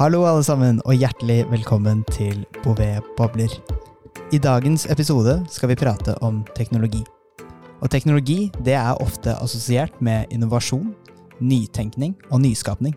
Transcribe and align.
Hallo 0.00 0.22
alle 0.24 0.40
sammen, 0.40 0.78
og 0.88 0.96
hjertelig 0.96 1.42
velkommen 1.50 1.98
til 2.08 2.38
Bouvet 2.62 3.04
Bobler. 3.18 3.52
I 4.32 4.38
dagens 4.40 4.86
episode 4.88 5.34
skal 5.52 5.68
vi 5.68 5.76
prate 5.76 6.14
om 6.24 6.38
teknologi. 6.56 7.02
Og 7.84 7.92
teknologi 7.92 8.46
det 8.64 8.78
er 8.80 8.96
ofte 8.96 9.34
assosiert 9.44 10.00
med 10.00 10.32
innovasjon, 10.32 10.94
nytenkning 11.44 12.16
og 12.30 12.40
nyskapning. 12.46 12.96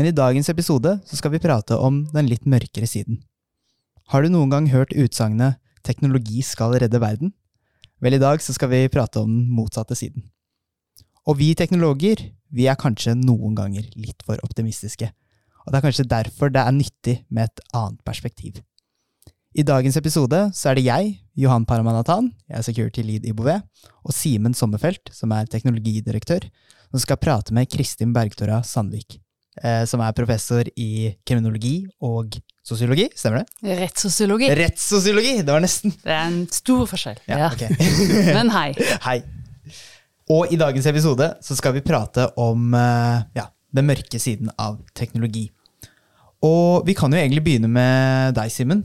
Men 0.00 0.08
i 0.08 0.16
dagens 0.16 0.48
episode 0.48 0.96
så 1.04 1.20
skal 1.20 1.36
vi 1.36 1.44
prate 1.44 1.76
om 1.76 2.06
den 2.16 2.32
litt 2.32 2.48
mørkere 2.48 2.88
siden. 2.88 3.20
Har 4.08 4.24
du 4.24 4.32
noen 4.32 4.48
gang 4.48 4.72
hørt 4.72 4.96
utsagnet 4.96 5.60
'teknologi 5.84 6.40
skal 6.40 6.80
redde 6.80 6.96
verden'? 6.96 7.36
Vel, 8.00 8.14
i 8.14 8.24
dag 8.24 8.40
så 8.40 8.56
skal 8.56 8.72
vi 8.72 8.88
prate 8.88 9.20
om 9.20 9.28
den 9.28 9.50
motsatte 9.52 9.94
siden. 9.94 10.32
Og 11.26 11.36
vi 11.36 11.52
teknologer, 11.52 12.32
vi 12.50 12.66
er 12.72 12.74
kanskje 12.74 13.20
noen 13.20 13.54
ganger 13.54 13.84
litt 13.96 14.24
for 14.24 14.40
optimistiske. 14.42 15.12
Og 15.66 15.72
det 15.72 15.78
er 15.78 15.86
kanskje 15.86 16.08
derfor 16.10 16.50
det 16.52 16.60
er 16.62 16.74
nyttig 16.74 17.16
med 17.30 17.48
et 17.50 17.60
annet 17.74 18.00
perspektiv. 18.06 18.60
I 19.52 19.62
dagens 19.68 19.98
episode 20.00 20.38
så 20.56 20.70
er 20.70 20.78
det 20.78 20.86
jeg, 20.86 21.10
Johan 21.36 21.66
Paramanathan, 21.68 22.30
jeg 22.48 22.56
er 22.58 22.64
security 22.64 23.02
lead 23.04 23.26
i 23.28 23.34
Bouvet, 23.36 23.60
og 24.02 24.14
Simen 24.16 24.54
Sommerfelt, 24.56 25.10
som 25.12 25.32
er 25.36 25.44
teknologidirektør, 25.52 26.46
som 26.90 27.02
skal 27.02 27.20
prate 27.20 27.52
med 27.56 27.68
Kristin 27.72 28.14
Bergtora 28.16 28.62
Sandvik, 28.64 29.18
eh, 29.62 29.84
som 29.88 30.00
er 30.00 30.16
professor 30.16 30.64
i 30.76 31.12
kriminologi 31.28 31.82
og 32.00 32.32
sosiologi, 32.64 33.10
stemmer 33.16 33.42
det? 33.44 33.76
Rettssosiologi. 33.82 34.48
Rettssosiologi! 34.56 35.36
Det 35.44 35.52
var 35.52 35.60
nesten. 35.64 35.92
Det 36.00 36.16
er 36.16 36.24
en 36.30 36.42
stor 36.52 36.86
forskjell. 36.88 37.20
Ja, 37.28 37.38
Ja. 37.44 37.52
ok. 37.52 37.68
Men 38.38 38.50
hei. 38.56 38.70
Hei. 39.04 39.18
Og 40.32 40.48
i 40.54 40.56
dagens 40.56 40.86
episode 40.88 41.28
så 41.44 41.56
skal 41.58 41.74
vi 41.76 41.84
prate 41.84 42.30
om 42.40 42.72
eh, 42.78 43.24
ja, 43.36 43.50
den 43.74 43.88
mørke 43.88 44.20
siden 44.20 44.52
av 44.60 44.78
teknologi. 44.98 45.48
Og 46.42 46.82
vi 46.88 46.94
kan 46.98 47.12
jo 47.14 47.20
egentlig 47.20 47.44
begynne 47.46 47.70
med 47.70 48.34
deg, 48.34 48.50
Simen. 48.50 48.82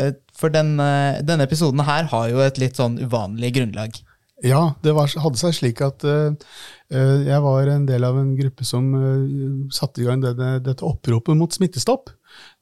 Eh, 0.00 0.14
For 0.34 0.48
den, 0.48 0.80
eh, 0.80 1.20
denne 1.22 1.44
episoden 1.44 1.84
her 1.84 2.08
har 2.10 2.28
jo 2.30 2.40
et 2.40 2.58
litt 2.58 2.80
sånn 2.80 2.96
uvanlig 2.98 3.52
grunnlag. 3.58 4.00
Ja, 4.42 4.74
det 4.82 4.94
var, 4.96 5.06
hadde 5.22 5.38
seg 5.38 5.54
slik 5.54 5.80
at 5.84 6.02
eh, 6.04 6.32
jeg 6.90 7.40
var 7.44 7.68
en 7.70 7.86
del 7.86 8.04
av 8.04 8.16
en 8.18 8.34
gruppe 8.36 8.64
som 8.66 8.90
uh, 8.94 9.70
satte 9.72 10.02
i 10.02 10.04
gang 10.08 10.20
denne, 10.22 10.58
dette 10.62 10.84
oppropet 10.84 11.36
mot 11.38 11.52
smittestopp. 11.54 12.10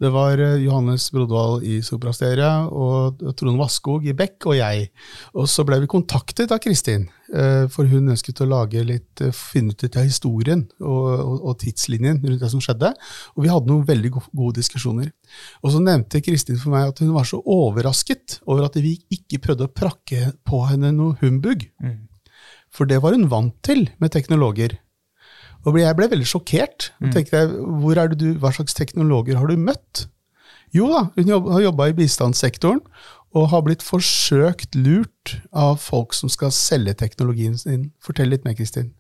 Det 0.03 0.11
var 0.11 0.41
eh, 0.41 0.59
Johannes 0.65 1.05
Brodvall 1.15 1.63
i 1.69 1.79
Soprasteria 1.85 2.65
og 2.67 3.21
Trond 3.39 3.61
Vasskog 3.61 4.07
i 4.09 4.15
Beck 4.19 4.49
og 4.51 4.57
jeg. 4.59 4.89
Og 5.39 5.47
så 5.51 5.65
ble 5.67 5.79
vi 5.83 5.91
kontaktet 5.91 6.51
av 6.55 6.59
Kristin, 6.65 7.05
eh, 7.31 7.69
for 7.71 7.87
hun 7.91 8.11
ønsket 8.11 8.43
å 8.43 8.49
lage 8.51 8.83
litt, 8.87 9.23
eh, 9.23 9.35
finne 9.37 9.77
ut 9.77 9.87
litt 9.87 9.99
av 10.01 10.09
historien 10.09 10.65
og, 10.81 11.09
og, 11.15 11.37
og 11.53 11.59
tidslinjen 11.63 12.23
rundt 12.25 12.43
det 12.43 12.51
som 12.51 12.63
skjedde. 12.65 12.93
Og 13.37 13.47
vi 13.47 13.53
hadde 13.53 13.71
noen 13.71 13.87
veldig 13.89 14.15
gode 14.17 14.57
diskusjoner. 14.59 15.13
Og 15.63 15.75
så 15.75 15.83
nevnte 15.83 16.25
Kristin 16.25 16.59
for 16.59 16.75
meg 16.75 16.91
at 16.91 17.03
hun 17.05 17.15
var 17.15 17.29
så 17.29 17.43
overrasket 17.43 18.41
over 18.47 18.67
at 18.67 18.81
vi 18.83 18.97
ikke 19.15 19.43
prøvde 19.45 19.69
å 19.69 19.75
prakke 19.75 20.33
på 20.49 20.65
henne 20.71 20.91
noe 20.97 21.19
humbug. 21.23 21.69
For 22.73 22.89
det 22.89 23.03
var 23.05 23.15
hun 23.15 23.29
vant 23.31 23.55
til 23.65 23.87
med 24.01 24.15
teknologer. 24.15 24.81
Og 25.63 25.79
jeg 25.79 25.97
ble 25.99 26.09
veldig 26.11 26.27
sjokkert. 26.27 26.91
Og 27.03 27.13
tenkte 27.15 27.39
jeg, 27.39 27.51
hvor 27.83 27.99
er 27.99 28.11
det 28.11 28.19
du, 28.23 28.29
Hva 28.43 28.51
slags 28.55 28.75
teknologer 28.75 29.39
har 29.39 29.51
du 29.51 29.61
møtt? 29.61 30.07
Jo 30.73 30.89
da, 30.89 31.05
hun 31.17 31.29
jobb, 31.29 31.51
har 31.53 31.67
jobba 31.67 31.91
i 31.91 31.97
bistandssektoren 31.97 32.81
og 33.37 33.49
har 33.49 33.63
blitt 33.65 33.85
forsøkt 33.85 34.77
lurt 34.77 35.37
av 35.57 35.79
folk 35.81 36.13
som 36.17 36.29
skal 36.33 36.53
selge 36.53 36.95
teknologien 37.01 37.55
sin. 37.61 37.87
Fortell 38.05 38.33
litt 38.33 38.45
mer, 38.45 38.57
Kristin. 38.59 38.91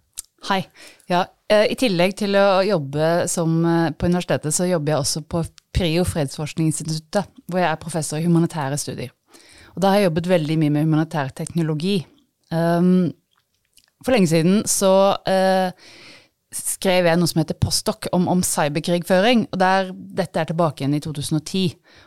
Hei. 0.49 0.63
Ja, 1.11 1.27
eh, 1.53 1.67
I 1.73 1.77
tillegg 1.79 2.17
til 2.19 2.37
å 2.37 2.63
jobbe 2.65 3.29
som, 3.29 3.65
eh, 3.65 3.91
på 3.91 4.09
universitetet, 4.09 4.55
så 4.55 4.69
jobber 4.69 4.93
jeg 4.93 5.01
også 5.01 5.23
på 5.29 5.45
PRIO 5.73 6.05
fredsforskningsinstituttet, 6.05 7.29
hvor 7.47 7.61
jeg 7.61 7.71
er 7.71 7.77
professor 7.77 8.17
i 8.17 8.25
humanitære 8.25 8.79
studier. 8.79 9.11
Og 9.75 9.83
da 9.83 9.89
har 9.89 10.01
jeg 10.01 10.11
jobbet 10.11 10.29
veldig 10.29 10.59
mye 10.59 10.71
med 10.71 10.85
humanitær 10.85 11.35
teknologi. 11.35 12.07
Um, 12.51 13.13
for 14.05 14.13
lenge 14.13 14.29
siden 14.29 14.65
så 14.69 15.17
eh, 15.27 15.73
skrev 16.53 17.09
jeg 17.09 17.19
noe 17.19 17.31
som 17.31 17.41
heter 17.41 17.59
Postdoc 17.61 18.09
om, 18.13 18.29
om 18.31 18.43
cyberkrigføring. 18.45 19.47
og 19.53 19.59
der, 19.61 19.91
Dette 19.93 20.43
er 20.43 20.51
tilbake 20.51 20.83
igjen 20.83 20.97
i 20.99 21.03
2010. 21.03 21.65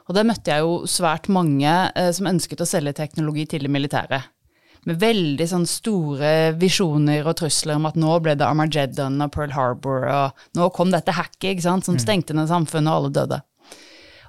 Og 0.07 0.16
der 0.17 0.28
møtte 0.28 0.53
jeg 0.53 0.66
jo 0.66 0.78
svært 0.89 1.29
mange 1.33 1.73
eh, 1.95 2.11
som 2.16 2.29
ønsket 2.29 2.61
å 2.61 2.69
selge 2.69 2.95
teknologi 2.97 3.47
til 3.50 3.66
det 3.66 3.73
militære. 3.73 4.22
Med 4.85 5.01
veldig 5.01 5.47
sånn 5.50 5.66
store 5.66 6.53
visjoner 6.61 7.25
og 7.25 7.39
trusler 7.39 7.79
om 7.79 7.88
at 7.89 7.97
nå 7.97 8.19
ble 8.22 8.35
det 8.38 8.45
Armageddon 8.45 9.17
og 9.25 9.31
Pearl 9.34 9.55
Harbor, 9.55 10.05
og 10.05 10.57
nå 10.57 10.69
kom 10.75 10.94
dette 10.94 11.16
hacket 11.17 11.55
ikke 11.55 11.66
sant, 11.66 11.88
som 11.88 11.97
stengte 11.97 12.38
ned 12.38 12.51
samfunnet, 12.51 12.91
og 12.91 13.00
alle 13.00 13.16
døde. 13.16 13.41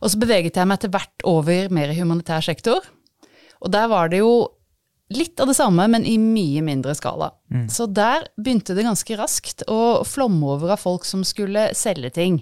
Og 0.01 0.13
så 0.13 0.21
beveget 0.21 0.57
jeg 0.57 0.69
meg 0.69 0.81
etter 0.81 0.93
hvert 0.95 1.27
over 1.29 1.69
mer 1.73 1.93
i 1.93 1.99
humanitær 1.99 2.45
sektor. 2.45 2.89
Og 3.61 3.73
der 3.73 3.89
var 3.93 4.09
det 4.13 4.23
jo 4.23 4.33
litt 5.15 5.41
av 5.41 5.47
det 5.51 5.55
samme, 5.55 5.87
men 5.89 6.05
i 6.07 6.17
mye 6.19 6.63
mindre 6.67 6.95
skala. 6.99 7.31
Så 7.71 7.87
der 7.87 8.27
begynte 8.37 8.75
det 8.75 8.87
ganske 8.87 9.17
raskt 9.17 9.63
å 9.71 10.03
flomme 10.05 10.47
over 10.57 10.75
av 10.75 10.83
folk 10.83 11.05
som 11.05 11.25
skulle 11.25 11.71
selge 11.75 12.11
ting. 12.11 12.41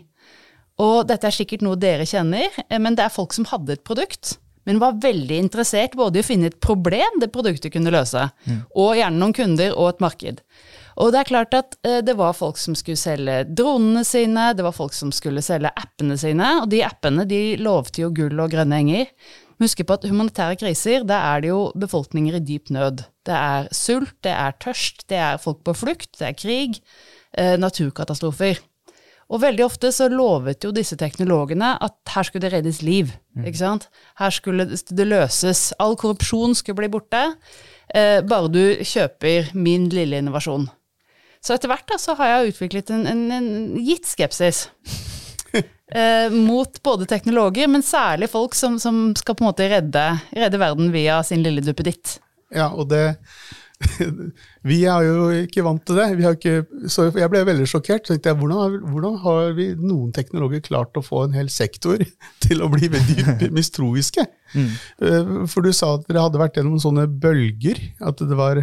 Og 0.80 1.04
dette 1.06 1.28
er 1.28 1.34
sikkert 1.34 1.62
noe 1.62 1.78
dere 1.78 2.06
kjenner, 2.06 2.48
eh, 2.68 2.78
men 2.78 2.96
det 2.96 3.04
er 3.04 3.14
folk 3.14 3.32
som 3.32 3.46
hadde 3.46 3.76
et 3.76 3.84
produkt, 3.84 4.38
men 4.64 4.80
var 4.80 4.96
veldig 4.98 5.36
interessert 5.38 5.92
både 5.94 6.18
i 6.18 6.24
å 6.24 6.26
finne 6.26 6.48
et 6.48 6.60
problem 6.60 7.20
det 7.20 7.30
produktet 7.30 7.72
kunne 7.72 7.92
løse, 7.92 8.30
og 8.74 8.96
gjerne 8.96 9.20
noen 9.20 9.36
kunder 9.36 9.76
og 9.76 9.90
et 9.92 10.00
marked. 10.00 10.40
Og 10.96 11.10
det 11.12 11.20
er 11.20 11.28
klart 11.28 11.54
at 11.58 11.76
eh, 11.86 12.00
det 12.06 12.14
var 12.18 12.36
folk 12.38 12.58
som 12.60 12.74
skulle 12.78 12.98
selge 12.98 13.44
dronene 13.50 14.04
sine, 14.06 14.52
det 14.54 14.64
var 14.64 14.74
folk 14.74 14.94
som 14.94 15.10
skulle 15.14 15.42
selge 15.42 15.72
appene 15.74 16.16
sine, 16.18 16.50
og 16.62 16.68
de 16.70 16.84
appene 16.86 17.26
de 17.26 17.56
lovte 17.60 18.04
jo 18.04 18.12
gull 18.14 18.38
og 18.40 18.52
grønne 18.54 18.78
enger. 18.78 19.10
Husk 19.62 19.84
på 19.86 19.96
at 19.96 20.06
humanitære 20.10 20.58
kriser, 20.58 21.04
da 21.06 21.20
er 21.30 21.44
det 21.44 21.50
jo 21.52 21.60
befolkninger 21.78 22.38
i 22.38 22.42
dyp 22.42 22.72
nød. 22.74 23.04
Det 23.26 23.34
er 23.34 23.68
sult, 23.74 24.14
det 24.26 24.32
er 24.34 24.56
tørst, 24.60 25.06
det 25.08 25.18
er 25.20 25.40
folk 25.42 25.62
på 25.66 25.76
flukt, 25.84 26.10
det 26.18 26.26
er 26.28 26.38
krig, 26.38 26.80
eh, 27.38 27.54
naturkatastrofer. 27.60 28.58
Og 29.32 29.40
veldig 29.40 29.64
ofte 29.64 29.88
så 29.94 30.10
lovet 30.12 30.64
jo 30.66 30.72
disse 30.74 30.98
teknologene 31.00 31.72
at 31.82 31.96
her 32.12 32.26
skulle 32.26 32.44
det 32.44 32.52
reddes 32.52 32.82
liv. 32.82 33.14
ikke 33.40 33.58
sant? 33.58 33.88
Her 34.18 34.30
skulle 34.30 34.66
det 34.68 35.06
løses. 35.06 35.72
All 35.80 35.96
korrupsjon 35.96 36.54
skulle 36.54 36.76
bli 36.82 36.90
borte, 36.92 37.34
eh, 37.94 38.20
bare 38.20 38.48
du 38.48 38.76
kjøper 38.84 39.54
min 39.54 39.88
lille 39.88 40.18
innovasjon. 40.18 40.68
Så 41.44 41.54
etter 41.54 41.68
hvert 41.68 41.88
da, 41.88 41.98
så 42.00 42.14
har 42.14 42.26
jeg 42.26 42.54
utviklet 42.54 42.90
en, 42.90 43.06
en, 43.06 43.32
en 43.32 43.76
gitt 43.84 44.06
skepsis 44.08 44.68
eh, 45.94 46.28
mot 46.34 46.80
både 46.84 47.06
teknologer, 47.10 47.70
men 47.70 47.82
særlig 47.86 48.28
folk 48.32 48.54
som, 48.58 48.78
som 48.82 49.12
skal 49.18 49.38
på 49.38 49.44
en 49.46 49.50
måte 49.52 49.70
redde, 49.72 50.06
redde 50.36 50.60
verden 50.62 50.92
via 50.94 51.22
sin 51.26 51.42
lille 51.46 51.62
duppeditt. 51.64 52.18
Ja, 52.54 52.68
og 52.74 52.90
det 52.92 53.06
Vi 54.64 54.76
er 54.88 55.02
jo 55.04 55.24
ikke 55.34 55.64
vant 55.66 55.82
til 55.84 55.98
det. 55.98 56.06
Vi 56.16 56.24
har 56.24 56.36
ikke, 56.38 56.60
så 56.88 57.08
jeg 57.10 57.28
ble 57.32 57.40
veldig 57.44 57.66
sjokkert. 57.68 58.06
Så 58.06 58.14
tenkte 58.14 58.30
jeg, 58.30 58.38
hvordan, 58.40 58.60
har- 58.62 58.92
hvordan 58.92 59.16
har 59.24 59.50
vi 59.58 59.66
noen 59.76 60.12
teknologer 60.14 60.62
klart 60.64 60.96
å 60.96 61.02
få 61.04 61.24
en 61.26 61.34
hel 61.36 61.50
sektor 61.52 62.00
til 62.44 62.62
å 62.64 62.70
bli 62.72 62.88
veldig 62.92 63.50
mistroiske? 63.58 64.24
Mm. 64.54 64.70
For 65.50 65.66
du 65.66 65.72
sa 65.74 65.96
at 65.98 66.06
dere 66.08 66.22
hadde 66.28 66.40
vært 66.40 66.60
gjennom 66.60 66.78
sånne 66.80 67.08
bølger. 67.10 67.80
At 68.06 68.22
det 68.22 68.38
var 68.38 68.62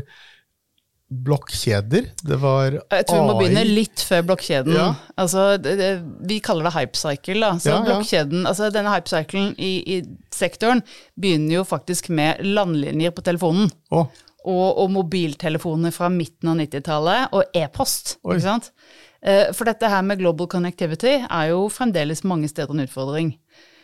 blokkjeder, 1.11 2.05
det 2.23 2.37
var 2.39 2.77
Jeg 2.77 3.05
tror 3.07 3.17
vi 3.19 3.27
må 3.27 3.35
begynne 3.39 3.63
litt 3.67 4.03
før 4.07 4.23
blokkjeden. 4.29 4.75
Ja. 4.77 4.87
Altså, 5.19 5.57
det, 5.59 5.75
det, 5.79 5.89
vi 6.29 6.39
kaller 6.43 6.69
det 6.69 6.73
hypecycle. 6.77 7.37
Da. 7.43 7.51
Så 7.59 7.73
Ja, 7.73 7.81
ja. 7.99 8.43
altså 8.47 8.69
denne 8.71 8.93
hypecyclen 8.95 9.51
i, 9.59 9.71
i 9.97 10.01
sektoren 10.31 10.83
begynner 11.19 11.59
jo 11.59 11.65
faktisk 11.67 12.09
med 12.15 12.39
landlinjer 12.47 13.11
på 13.15 13.25
telefonen. 13.27 13.69
Oh. 13.91 14.07
Og, 14.41 14.67
og 14.81 14.87
mobiltelefoner 14.95 15.93
fra 15.93 16.09
midten 16.09 16.49
av 16.49 16.57
90-tallet, 16.63 17.35
og 17.37 17.59
e-post. 17.59 18.15
Ikke 18.23 18.41
sant? 18.47 18.71
Eh, 19.21 19.51
For 19.53 19.69
dette 19.69 19.91
her 19.91 20.01
med 20.07 20.23
global 20.23 20.49
connectivity 20.49 21.19
er 21.21 21.51
jo 21.51 21.67
fremdeles 21.69 22.23
mange 22.25 22.49
steder 22.49 22.73
en 22.73 22.87
utfordring. 22.87 23.35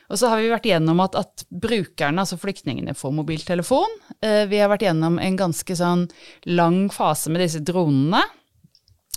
Og 0.09 0.15
så 0.19 0.29
har 0.31 0.39
vi 0.39 0.47
vært 0.51 0.67
gjennom 0.69 1.01
at, 1.03 1.17
at 1.19 1.43
brukerne, 1.51 2.23
altså 2.23 2.37
flyktningene, 2.39 2.93
får 2.95 3.11
mobiltelefon. 3.17 3.97
Eh, 4.23 4.45
Vi 4.47 4.61
har 4.61 4.69
vært 4.71 4.85
gjennom 4.87 5.17
en 5.19 5.35
ganske 5.39 5.75
sånn 5.75 6.05
lang 6.47 6.85
fase 6.95 7.29
med 7.33 7.43
disse 7.43 7.59
dronene. 7.59 8.21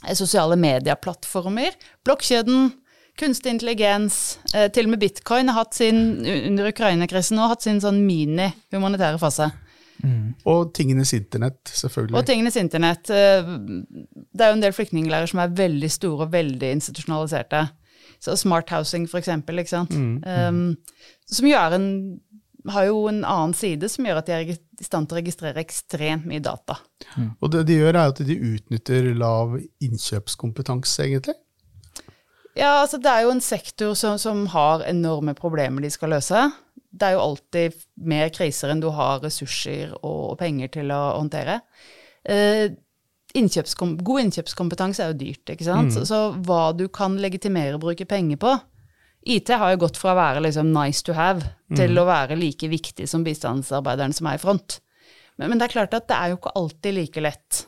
Eh, 0.02 0.16
Sosiale 0.18 0.58
medieplattformer. 0.58 1.76
Blokkjeden, 2.04 2.72
kunstig 3.20 3.54
intelligens. 3.54 4.38
eh, 4.54 4.66
Til 4.74 4.88
og 4.88 4.96
med 4.96 5.04
bitcoin 5.06 5.46
har 5.52 5.60
hatt 5.62 5.78
sin, 5.78 6.26
under 6.26 6.72
Ukraina-krisen 6.72 7.38
nå, 7.38 7.46
hatt 7.52 7.62
sin 7.62 7.78
sånn 7.80 8.02
mini-humanitære 8.06 9.18
fase. 9.22 9.52
og 10.48 10.72
tingenes 10.74 11.12
internett, 11.12 11.60
selvfølgelig. 11.76 12.16
Og 12.16 12.24
tingenes 12.26 12.56
internett. 12.56 13.04
Det 13.04 14.40
er 14.40 14.48
jo 14.48 14.56
en 14.56 14.62
del 14.64 14.72
flyktningleirer 14.72 15.28
som 15.28 15.38
er 15.42 15.52
veldig 15.54 15.90
store 15.92 16.24
og 16.24 16.32
veldig 16.32 16.70
institusjonaliserte. 16.78 17.68
Så 18.20 18.36
Smart 18.36 18.70
Housing, 18.70 19.06
for 19.08 19.20
eksempel, 19.22 19.62
ikke 19.62 19.72
sant. 19.72 19.94
Um, 19.96 20.76
som 21.30 21.46
jo 21.48 21.56
er 21.56 21.76
en, 21.76 21.86
har 22.68 22.88
jo 22.90 23.06
en 23.08 23.22
annen 23.24 23.54
side 23.56 23.88
som 23.88 24.04
gjør 24.04 24.20
at 24.20 24.28
de 24.28 24.34
er 24.36 24.50
i 24.52 24.56
stand 24.84 25.08
til 25.08 25.16
å 25.16 25.20
registrere 25.20 25.62
ekstremt 25.62 26.26
mye 26.28 26.42
data. 26.44 26.76
Og 27.40 27.52
det 27.54 27.64
de 27.70 27.78
gjør, 27.80 27.96
er 27.96 28.12
at 28.12 28.20
de 28.28 28.36
utnytter 28.54 29.12
lav 29.16 29.56
innkjøpskompetanse, 29.80 31.06
egentlig. 31.06 31.38
Ja, 32.58 32.80
altså 32.82 32.98
det 33.00 33.08
er 33.08 33.24
jo 33.24 33.32
en 33.32 33.44
sektor 33.44 33.94
som, 33.96 34.18
som 34.20 34.44
har 34.52 34.84
enorme 34.88 35.34
problemer 35.38 35.84
de 35.84 35.92
skal 35.92 36.12
løse. 36.16 36.48
Det 36.90 37.06
er 37.06 37.16
jo 37.16 37.24
alltid 37.24 37.82
mer 38.10 38.32
kriser 38.34 38.72
enn 38.72 38.82
du 38.82 38.90
har 38.92 39.22
ressurser 39.22 39.94
og 40.02 40.36
penger 40.40 40.72
til 40.74 40.90
å 40.92 41.00
håndtere. 41.14 41.60
Eh, 42.26 42.72
innkjøpskom 43.34 43.96
god 44.04 44.24
innkjøpskompetanse 44.24 45.04
er 45.04 45.12
jo 45.12 45.20
dyrt, 45.20 45.52
ikke 45.54 45.66
sant. 45.66 45.94
Så, 45.94 46.04
så 46.08 46.20
hva 46.46 46.72
du 46.76 46.88
kan 46.88 47.16
legitimere 47.20 47.76
å 47.76 47.82
bruke 47.82 48.06
penger 48.08 48.40
på 48.40 48.56
IT 49.28 49.50
har 49.52 49.74
jo 49.74 49.82
gått 49.82 49.98
fra 50.00 50.14
å 50.14 50.16
være 50.18 50.40
liksom 50.46 50.70
nice 50.72 51.04
to 51.04 51.12
have 51.12 51.44
til 51.76 51.98
å 52.00 52.06
være 52.08 52.38
like 52.40 52.68
viktig 52.72 53.08
som 53.08 53.24
bistandsarbeideren 53.26 54.14
som 54.16 54.30
er 54.30 54.38
i 54.38 54.40
front. 54.40 54.78
Men, 55.36 55.50
men 55.50 55.60
det 55.60 55.68
er 55.68 55.74
klart 55.74 55.96
at 55.96 56.08
det 56.08 56.16
er 56.16 56.32
jo 56.32 56.38
ikke 56.38 56.54
alltid 56.56 56.96
like 56.96 57.20
lett. 57.20 57.66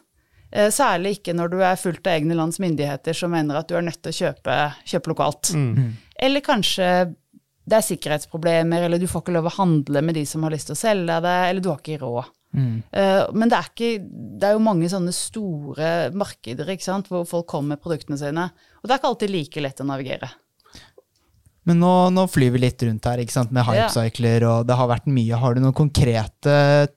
Eh, 0.51 0.71
særlig 0.73 1.19
ikke 1.19 1.35
når 1.37 1.53
du 1.53 1.59
er 1.65 1.81
fullt 1.81 2.07
av 2.07 2.17
egne 2.17 2.37
lands 2.39 2.59
myndigheter 2.61 3.17
som 3.17 3.33
mener 3.33 3.61
at 3.61 3.69
du 3.69 3.77
er 3.77 3.85
nødt 3.85 4.01
til 4.03 4.13
å 4.13 4.19
kjøpe, 4.23 4.57
kjøpe 4.89 5.13
lokalt. 5.13 5.53
Eller 6.17 6.45
kanskje 6.45 6.89
det 7.63 7.79
er 7.79 7.85
sikkerhetsproblemer, 7.87 8.83
eller 8.89 8.99
du 8.99 9.07
får 9.07 9.23
ikke 9.23 9.37
lov 9.37 9.47
å 9.53 9.57
handle 9.61 10.03
med 10.03 10.17
de 10.19 10.25
som 10.27 10.43
har 10.43 10.51
lyst 10.51 10.73
til 10.73 10.75
å 10.75 10.81
selge 10.83 11.21
deg, 11.23 11.43
eller 11.51 11.63
du 11.63 11.69
har 11.71 11.79
ikke 11.79 12.01
råd. 12.01 12.33
Eh, 12.53 13.25
men 13.33 13.49
det 13.49 13.59
er, 13.59 13.69
ikke, 13.73 13.91
det 14.39 14.49
er 14.49 14.57
jo 14.57 14.65
mange 14.65 14.91
sånne 14.93 15.15
store 15.17 15.91
markeder 16.17 16.69
sant, 16.85 17.09
hvor 17.09 17.27
folk 17.29 17.49
kommer 17.53 17.75
med 17.77 17.83
produktene 17.85 18.21
sine. 18.21 18.49
Og 18.81 18.89
det 18.89 18.95
er 18.95 19.01
ikke 19.01 19.13
alltid 19.15 19.33
like 19.33 19.65
lett 19.65 19.83
å 19.85 19.89
navigere. 19.89 20.31
Men 21.69 21.79
nå, 21.79 21.93
nå 22.11 22.25
flyr 22.27 22.51
vi 22.57 22.65
litt 22.65 22.83
rundt 22.83 23.07
her 23.07 23.21
med 23.55 23.67
hypecycler, 23.69 24.47
og 24.51 24.65
det 24.67 24.77
har 24.79 24.91
vært 24.91 25.07
mye. 25.07 25.39
Har 25.39 25.55
du 25.55 25.63
noen 25.63 25.77
konkrete 25.79 26.57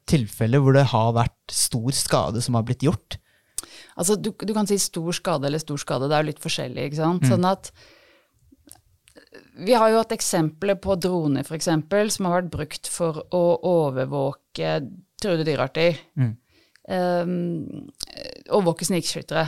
tilfeller 0.10 0.64
hvor 0.64 0.74
det 0.74 0.88
har 0.90 1.14
vært 1.14 1.54
stor 1.54 1.94
skade 1.94 2.42
som 2.42 2.58
har 2.58 2.66
blitt 2.66 2.86
gjort? 2.86 3.20
Altså, 3.96 4.18
du, 4.18 4.32
du 4.34 4.54
kan 4.56 4.68
si 4.68 4.80
stor 4.82 5.14
skade 5.16 5.48
eller 5.48 5.62
stor 5.62 5.80
skade, 5.80 6.10
det 6.10 6.18
er 6.18 6.26
jo 6.26 6.32
litt 6.34 6.42
forskjellig, 6.44 6.90
ikke 6.90 7.00
sant. 7.00 7.30
Sånn 7.30 7.46
at 7.48 7.70
vi 9.56 9.76
har 9.78 9.92
jo 9.92 10.02
hatt 10.02 10.12
eksempler 10.16 10.76
på 10.82 10.98
droner, 11.00 11.46
eksempel, 11.56 12.10
som 12.12 12.28
har 12.28 12.42
vært 12.42 12.52
brukt 12.58 12.90
for 12.92 13.22
å 13.36 13.44
overvåke 13.70 14.80
truede 15.26 15.46
dyrearter. 15.48 16.00
Um, 16.86 17.90
overvåke 18.54 18.86
snikskyttere. 18.86 19.48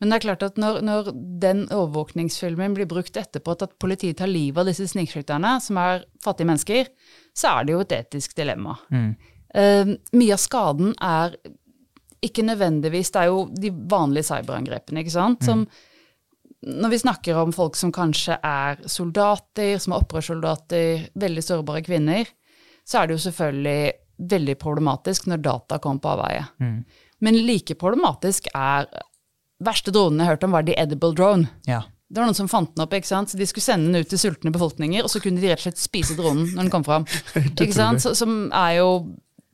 Men 0.00 0.10
det 0.10 0.18
er 0.18 0.24
klart 0.24 0.44
at 0.46 0.58
når, 0.60 0.80
når 0.84 1.10
den 1.42 1.64
overvåkningsfilmen 1.74 2.74
blir 2.76 2.88
brukt 2.90 3.16
etterpå 3.20 3.54
til 3.54 3.68
at 3.68 3.76
politiet 3.80 4.18
tar 4.18 4.30
livet 4.30 4.62
av 4.62 4.70
disse 4.70 4.88
snikskytterne, 4.90 5.58
som 5.62 5.78
er 5.80 6.06
fattige 6.24 6.48
mennesker, 6.50 6.90
så 7.36 7.58
er 7.58 7.66
det 7.66 7.74
jo 7.76 7.82
et 7.84 7.94
etisk 8.00 8.34
dilemma. 8.38 8.78
Um, 9.54 9.94
mye 10.18 10.34
av 10.34 10.42
skaden 10.42 10.92
er 11.00 11.38
ikke 12.18 12.42
nødvendigvis 12.42 13.12
Det 13.14 13.20
er 13.20 13.28
jo 13.30 13.44
de 13.54 13.70
vanlige 13.70 14.26
cyberangrepene, 14.26 15.04
ikke 15.04 15.14
sant, 15.14 15.44
som 15.46 15.62
når 16.66 16.90
vi 16.90 16.98
snakker 16.98 17.38
om 17.38 17.52
folk 17.54 17.76
som 17.78 17.92
kanskje 17.94 18.34
er 18.42 18.80
soldater, 18.90 19.76
som 19.78 19.94
er 19.94 20.02
opprørssoldater, 20.02 21.04
veldig 21.14 21.44
sårbare 21.44 21.84
kvinner, 21.86 22.26
så 22.82 22.98
er 22.98 23.06
det 23.08 23.18
jo 23.18 23.24
selvfølgelig 23.28 23.92
veldig 24.18 24.56
problematisk 24.58 25.28
når 25.30 25.44
data 25.44 25.78
kom 25.82 26.00
på 26.02 26.10
avveie. 26.14 26.46
Men 27.24 27.38
like 27.46 27.74
problematisk 27.78 28.50
er 28.54 28.88
verste 29.64 29.92
dronen 29.94 30.22
jeg 30.22 30.32
hørte 30.32 30.48
om, 30.48 30.54
var 30.54 30.66
The 30.66 30.76
Edible 30.78 31.14
Drone. 31.18 31.48
Ja. 31.68 31.82
Det 32.08 32.22
var 32.22 32.30
noen 32.30 32.38
som 32.38 32.48
fant 32.48 32.70
den 32.72 32.84
opp, 32.84 32.94
ikke 32.96 33.10
sant? 33.10 33.30
så 33.30 33.36
de 33.36 33.46
skulle 33.48 33.66
sende 33.66 33.90
den 33.90 34.04
ut 34.04 34.08
til 34.08 34.20
sultne 34.20 34.52
befolkninger, 34.54 35.04
og 35.04 35.12
så 35.12 35.20
kunne 35.20 35.42
de 35.42 35.50
rett 35.50 35.60
og 35.60 35.66
slett 35.66 35.82
spise 35.82 36.16
dronen 36.16 36.46
når 36.54 36.62
den 36.62 36.72
kom 36.72 36.86
fram. 36.86 37.04
ikke 37.50 37.74
sant? 37.76 38.00
Så, 38.04 38.14
som 38.16 38.46
er 38.54 38.78
jo 38.78 38.92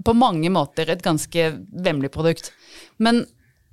på 0.04 0.14
mange 0.14 0.50
måter 0.52 0.92
et 0.92 1.02
ganske 1.02 1.48
vemmelig 1.72 2.12
produkt. 2.14 2.52
Men 3.02 3.24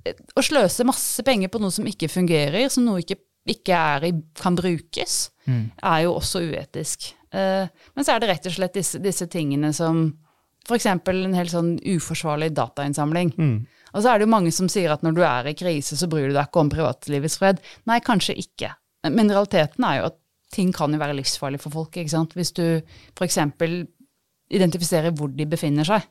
eh, 0.06 0.18
å 0.34 0.42
sløse 0.42 0.88
masse 0.88 1.22
penger 1.26 1.52
på 1.52 1.60
noe 1.62 1.74
som 1.74 1.86
ikke 1.86 2.10
fungerer, 2.10 2.66
som 2.72 2.88
noe 2.88 3.04
ikke, 3.04 3.20
ikke 3.52 3.78
er 3.94 4.08
i, 4.08 4.12
kan 4.40 4.58
brukes, 4.58 5.20
er 5.46 6.04
jo 6.06 6.16
også 6.16 6.42
uetisk. 6.46 7.12
Uh, 7.32 7.64
men 7.96 8.04
så 8.04 8.14
er 8.14 8.22
det 8.22 8.28
rett 8.28 8.46
og 8.46 8.54
slett 8.54 8.76
disse, 8.76 8.98
disse 9.02 9.26
tingene 9.32 9.72
som 9.74 10.04
f.eks. 10.68 10.86
en 10.86 11.34
helt 11.34 11.52
sånn 11.52 11.72
uforsvarlig 11.96 12.52
datainnsamling. 12.56 13.32
Og 13.92 14.00
så 14.02 14.08
er 14.12 14.18
det 14.18 14.26
jo 14.28 14.32
mange 14.32 14.52
som 14.54 14.68
sier 14.72 14.92
at 14.94 15.02
når 15.04 15.16
du 15.16 15.22
er 15.26 15.48
i 15.50 15.56
krise, 15.58 15.96
så 15.98 16.06
bryr 16.08 16.30
du 16.30 16.36
deg 16.36 16.46
ikke 16.48 16.62
om 16.62 16.70
privatlivets 16.72 17.38
fred. 17.40 17.58
Nei, 17.90 17.98
kanskje 18.00 18.38
ikke. 18.40 18.70
Men 19.10 19.28
realiteten 19.28 19.84
er 19.84 19.98
jo 19.98 20.06
at 20.12 20.18
ting 20.52 20.70
kan 20.72 20.92
jo 20.92 21.00
være 21.00 21.16
livsfarlig 21.18 21.60
for 21.60 21.72
folk. 21.72 21.96
ikke 21.96 22.12
sant? 22.12 22.32
Hvis 22.36 22.52
du 22.56 22.64
f.eks. 23.18 23.38
identifiserer 24.52 25.14
hvor 25.16 25.28
de 25.32 25.46
befinner 25.48 25.84
seg, 25.88 26.04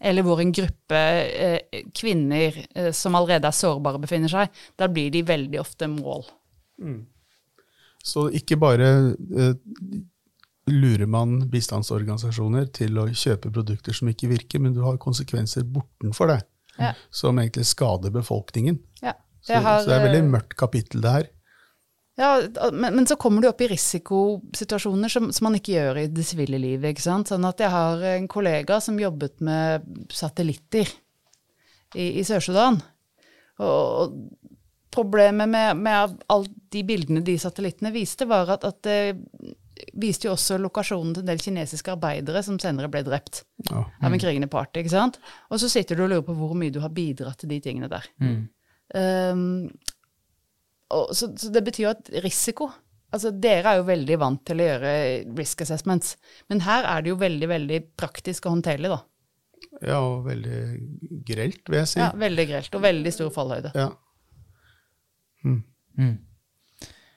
eller 0.00 0.22
hvor 0.26 0.40
en 0.42 0.52
gruppe 0.52 1.02
eh, 1.24 1.82
kvinner 1.94 2.56
eh, 2.74 2.90
som 2.92 3.14
allerede 3.14 3.46
er 3.46 3.54
sårbare, 3.54 4.00
befinner 4.02 4.28
seg, 4.28 4.50
da 4.78 4.88
blir 4.90 5.10
de 5.14 5.22
veldig 5.22 5.60
ofte 5.62 5.86
mål. 5.90 6.26
Så 8.06 8.28
ikke 8.38 8.56
bare 8.58 8.90
eh, 9.38 9.54
lurer 10.70 11.06
man 11.06 11.38
bistandsorganisasjoner 11.52 12.66
til 12.74 12.98
å 12.98 13.06
kjøpe 13.12 13.52
produkter 13.54 13.94
som 13.94 14.08
ikke 14.10 14.30
virker, 14.32 14.62
men 14.62 14.74
du 14.74 14.82
har 14.86 14.98
konsekvenser 15.02 15.62
bortenfor 15.64 16.32
det, 16.32 16.40
Ja. 16.78 16.92
som 17.10 17.38
egentlig 17.38 17.66
skader 17.66 18.10
befolkningen. 18.10 18.78
Ja. 19.02 19.14
Så, 19.40 19.54
har, 19.62 19.80
så 19.80 19.88
det 19.88 19.94
er 19.94 20.00
et 20.00 20.08
veldig 20.08 20.24
eh, 20.24 20.30
mørkt 20.34 20.56
kapittel, 20.58 21.00
det 21.00 21.12
her. 21.12 21.28
Ja, 22.18 22.40
men, 22.72 22.96
men 22.96 23.06
så 23.06 23.16
kommer 23.20 23.42
du 23.44 23.48
opp 23.48 23.60
i 23.60 23.68
risikosituasjoner 23.68 25.12
som, 25.12 25.28
som 25.32 25.44
man 25.46 25.58
ikke 25.58 25.74
gjør 25.76 25.98
i 26.00 26.06
det 26.10 26.24
sivile 26.26 26.58
livet. 26.58 26.90
ikke 26.94 27.04
sant? 27.04 27.28
Sånn 27.28 27.44
at 27.44 27.60
jeg 27.60 27.70
har 27.70 28.02
en 28.16 28.26
kollega 28.28 28.80
som 28.80 28.98
jobbet 28.98 29.38
med 29.44 29.84
satellitter 30.10 30.88
i, 31.94 32.16
i 32.18 32.24
Sør-Sudan. 32.24 32.80
Og 33.62 34.16
problemet 34.96 35.48
med, 35.48 35.76
med 35.76 36.16
alle 36.32 36.48
de 36.72 36.82
bildene 36.88 37.22
de 37.24 37.36
satellittene 37.38 37.92
viste, 37.94 38.26
var 38.28 38.48
at, 38.56 38.64
at 38.64 38.80
det 38.88 38.98
viste 39.94 40.28
jo 40.28 40.32
også 40.34 40.56
lokasjonen 40.62 41.14
til 41.14 41.22
en 41.24 41.30
del 41.32 41.40
kinesiske 41.42 41.92
arbeidere 41.92 42.42
som 42.46 42.58
senere 42.62 42.88
ble 42.92 43.02
drept 43.06 43.42
Ja. 43.70 43.82
av 44.02 44.12
en 44.12 44.18
krigende 44.22 44.48
part. 44.48 44.72
ikke 44.76 44.90
sant? 44.92 45.18
Og 45.50 45.60
så 45.60 45.68
sitter 45.68 45.96
du 45.96 46.04
og 46.04 46.10
lurer 46.10 46.22
på 46.26 46.34
hvor 46.38 46.54
mye 46.56 46.70
du 46.72 46.80
har 46.80 46.88
bidratt 46.94 47.38
til 47.42 47.48
de 47.52 47.60
tingene 47.60 47.88
der. 47.92 48.06
Um, 48.94 49.68
og, 50.94 51.10
så, 51.16 51.28
så 51.36 51.50
det 51.52 51.64
betyr 51.66 51.82
jo 51.88 51.94
at 51.96 52.10
risiko 52.24 52.70
Altså, 53.14 53.30
dere 53.30 53.70
er 53.70 53.76
jo 53.78 53.84
veldig 53.86 54.16
vant 54.18 54.40
til 54.44 54.60
å 54.60 54.64
gjøre 54.66 54.90
risk 55.38 55.60
assessments, 55.62 56.16
men 56.50 56.60
her 56.66 56.84
er 56.90 57.04
det 57.04 57.12
jo 57.12 57.16
veldig, 57.20 57.48
veldig 57.48 57.78
praktisk 57.96 58.46
og 58.48 58.56
håndterlig, 58.56 58.90
da. 58.90 58.98
ja, 59.86 60.00
og 60.02 60.26
veldig 60.26 60.58
grelt, 61.24 61.62
vil 61.70 61.78
jeg 61.78 61.88
si. 61.92 62.00
Ja, 62.02 62.10
Veldig 62.18 62.46
grelt, 62.50 62.74
og 62.74 62.82
veldig 62.82 63.12
stor 63.14 63.30
fallhøyde. 63.32 63.70
Ja. 63.78 63.86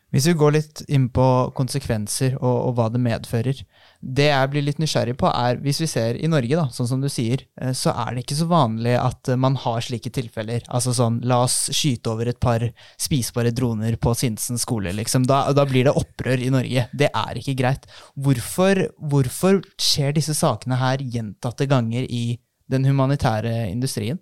Hvis 0.10 0.26
vi 0.26 0.34
går 0.38 0.56
litt 0.56 0.82
inn 0.90 1.06
på 1.14 1.26
konsekvenser 1.58 2.38
og, 2.40 2.56
og 2.70 2.72
hva 2.78 2.88
det 2.90 3.02
medfører. 3.04 3.60
Det 4.02 4.30
jeg 4.30 4.50
blir 4.50 4.66
litt 4.66 4.80
nysgjerrig 4.82 5.14
på, 5.20 5.30
er 5.30 5.60
hvis 5.62 5.82
vi 5.84 5.90
ser 5.92 6.18
i 6.18 6.30
Norge, 6.32 6.56
da, 6.58 6.66
sånn 6.74 6.90
som 6.90 7.04
du 7.04 7.10
sier, 7.12 7.44
eh, 7.62 7.76
så 7.78 7.94
er 7.94 8.16
det 8.16 8.24
ikke 8.24 8.40
så 8.40 8.48
vanlig 8.50 8.96
at 8.98 9.30
eh, 9.30 9.40
man 9.40 9.58
har 9.62 9.86
slike 9.86 10.10
tilfeller. 10.16 10.66
Altså 10.66 10.96
sånn, 10.98 11.20
la 11.30 11.44
oss 11.46 11.60
skyte 11.76 12.10
over 12.10 12.32
et 12.32 12.42
par 12.42 12.66
spisbare 12.98 13.54
droner 13.54 14.00
på 14.02 14.16
Sinsen 14.18 14.58
skole, 14.62 14.96
liksom. 14.98 15.28
Da, 15.30 15.44
da 15.54 15.68
blir 15.70 15.86
det 15.90 15.98
opprør 16.00 16.42
i 16.42 16.52
Norge. 16.54 16.88
Det 16.90 17.12
er 17.14 17.42
ikke 17.42 17.58
greit. 17.62 17.86
Hvorfor, 18.18 18.88
hvorfor 19.12 19.62
skjer 19.78 20.18
disse 20.18 20.34
sakene 20.38 20.80
her 20.82 21.06
gjentatte 21.06 21.70
ganger 21.70 22.10
i 22.10 22.40
den 22.70 22.86
humanitære 22.86 23.70
industrien? 23.70 24.18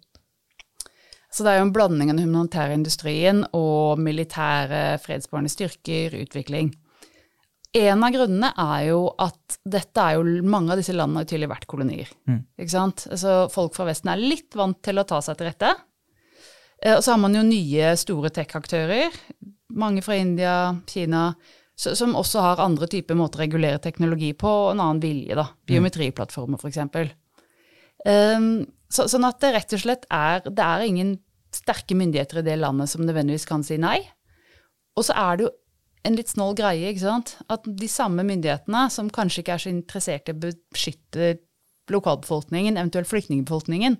Så 1.37 1.45
det 1.45 1.51
er 1.53 1.59
jo 1.59 1.67
en 1.67 1.73
blanding 1.75 2.09
av 2.09 2.17
den 2.17 2.25
humanitære 2.25 2.73
industrien 2.73 3.43
og 3.53 3.99
militære 4.01 4.97
fredsbevarende 5.03 5.51
styrker, 5.53 6.15
utvikling. 6.23 6.71
En 7.77 8.01
av 8.01 8.13
grunnene 8.15 8.49
er 8.57 8.87
jo 8.87 9.03
at 9.21 9.59
dette 9.67 10.01
er 10.01 10.15
jo 10.17 10.47
mange 10.49 10.73
av 10.73 10.79
disse 10.81 10.95
landene 10.95 11.21
har 11.21 11.27
tidligere 11.29 11.51
vært 11.51 11.67
kolonier. 11.69 12.09
Ikke 12.57 12.73
sant? 12.73 13.03
Altså, 13.11 13.35
folk 13.53 13.75
fra 13.77 13.85
Vesten 13.85 14.09
er 14.09 14.23
litt 14.23 14.57
vant 14.57 14.79
til 14.81 14.97
å 14.97 15.05
ta 15.05 15.19
seg 15.21 15.37
til 15.37 15.51
rette. 15.51 15.75
Eh, 16.81 16.95
Og 16.95 17.03
så 17.05 17.13
har 17.13 17.21
man 17.21 17.37
jo 17.37 17.43
nye 17.45 17.91
store 18.01 18.31
tech-aktører, 18.33 19.13
mange 19.77 20.01
fra 20.01 20.17
India, 20.17 20.55
Kina, 20.89 21.35
som 21.77 22.15
også 22.17 22.41
har 22.41 22.63
andre 22.63 22.87
typer 22.89 23.13
måter 23.19 23.43
å 23.43 23.45
regulere 23.45 23.77
teknologi 23.83 24.31
på, 24.33 24.49
og 24.49 24.71
en 24.71 24.81
annen 24.81 25.03
vilje, 25.03 25.35
da. 25.37 25.45
Biometriplattformer, 25.69 26.57
f.eks. 26.57 27.13
Um, 28.07 28.65
så, 28.89 29.05
sånn 29.11 29.27
at 29.27 29.37
det 29.43 29.53
rett 29.53 29.73
og 29.75 29.81
slett 29.81 30.05
er 30.13 30.45
Det 30.45 30.63
er 30.63 30.83
ingen 30.85 31.17
sterke 31.55 31.95
myndigheter 31.97 32.41
i 32.41 32.45
det 32.47 32.57
landet 32.59 32.91
som 32.91 33.05
nødvendigvis 33.05 33.47
kan 33.49 33.63
si 33.65 33.79
nei. 33.81 33.99
Og 34.97 35.05
så 35.07 35.15
er 35.17 35.37
det 35.37 35.47
jo 35.47 35.53
en 36.07 36.15
litt 36.17 36.31
snål 36.31 36.55
greie, 36.57 36.91
ikke 36.91 37.05
sant. 37.05 37.35
At 37.51 37.65
de 37.67 37.89
samme 37.91 38.23
myndighetene, 38.27 38.87
som 38.93 39.11
kanskje 39.13 39.43
ikke 39.43 39.57
er 39.57 39.63
så 39.65 39.73
interessert 39.73 40.29
i 40.29 40.35
å 40.35 40.39
beskytte 40.39 41.33
lokalbefolkningen, 41.91 42.77
eventuelt 42.79 43.09
flyktningbefolkningen, 43.11 43.97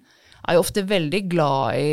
er 0.48 0.56
jo 0.56 0.63
ofte 0.63 0.86
veldig 0.88 1.22
glad 1.32 1.80
i 1.80 1.92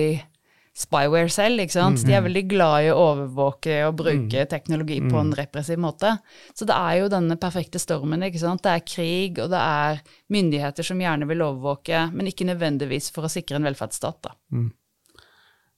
spyware 0.75 1.31
selv, 1.31 1.63
ikke 1.63 1.77
sant. 1.77 2.03
De 2.03 2.15
er 2.17 2.23
veldig 2.25 2.43
glad 2.51 2.87
i 2.87 2.91
å 2.91 2.99
overvåke 2.99 3.77
og 3.87 3.95
bruke 4.01 4.43
teknologi 4.51 4.97
på 5.07 5.21
en 5.21 5.31
repressiv 5.39 5.79
måte. 5.79 6.17
Så 6.55 6.67
det 6.67 6.75
er 6.75 6.99
jo 6.99 7.11
denne 7.13 7.37
perfekte 7.39 7.79
stormen, 7.79 8.25
ikke 8.27 8.43
sant. 8.43 8.63
Det 8.65 8.73
er 8.73 8.87
krig, 8.87 9.39
og 9.39 9.53
det 9.55 9.61
er 9.61 10.01
myndigheter 10.35 10.87
som 10.87 10.99
gjerne 10.99 11.29
vil 11.31 11.45
overvåke, 11.47 12.09
men 12.15 12.27
ikke 12.31 12.49
nødvendigvis 12.51 13.13
for 13.15 13.27
å 13.27 13.31
sikre 13.31 13.61
en 13.61 13.69
velferdsstat, 13.71 14.19
da. 14.27 14.35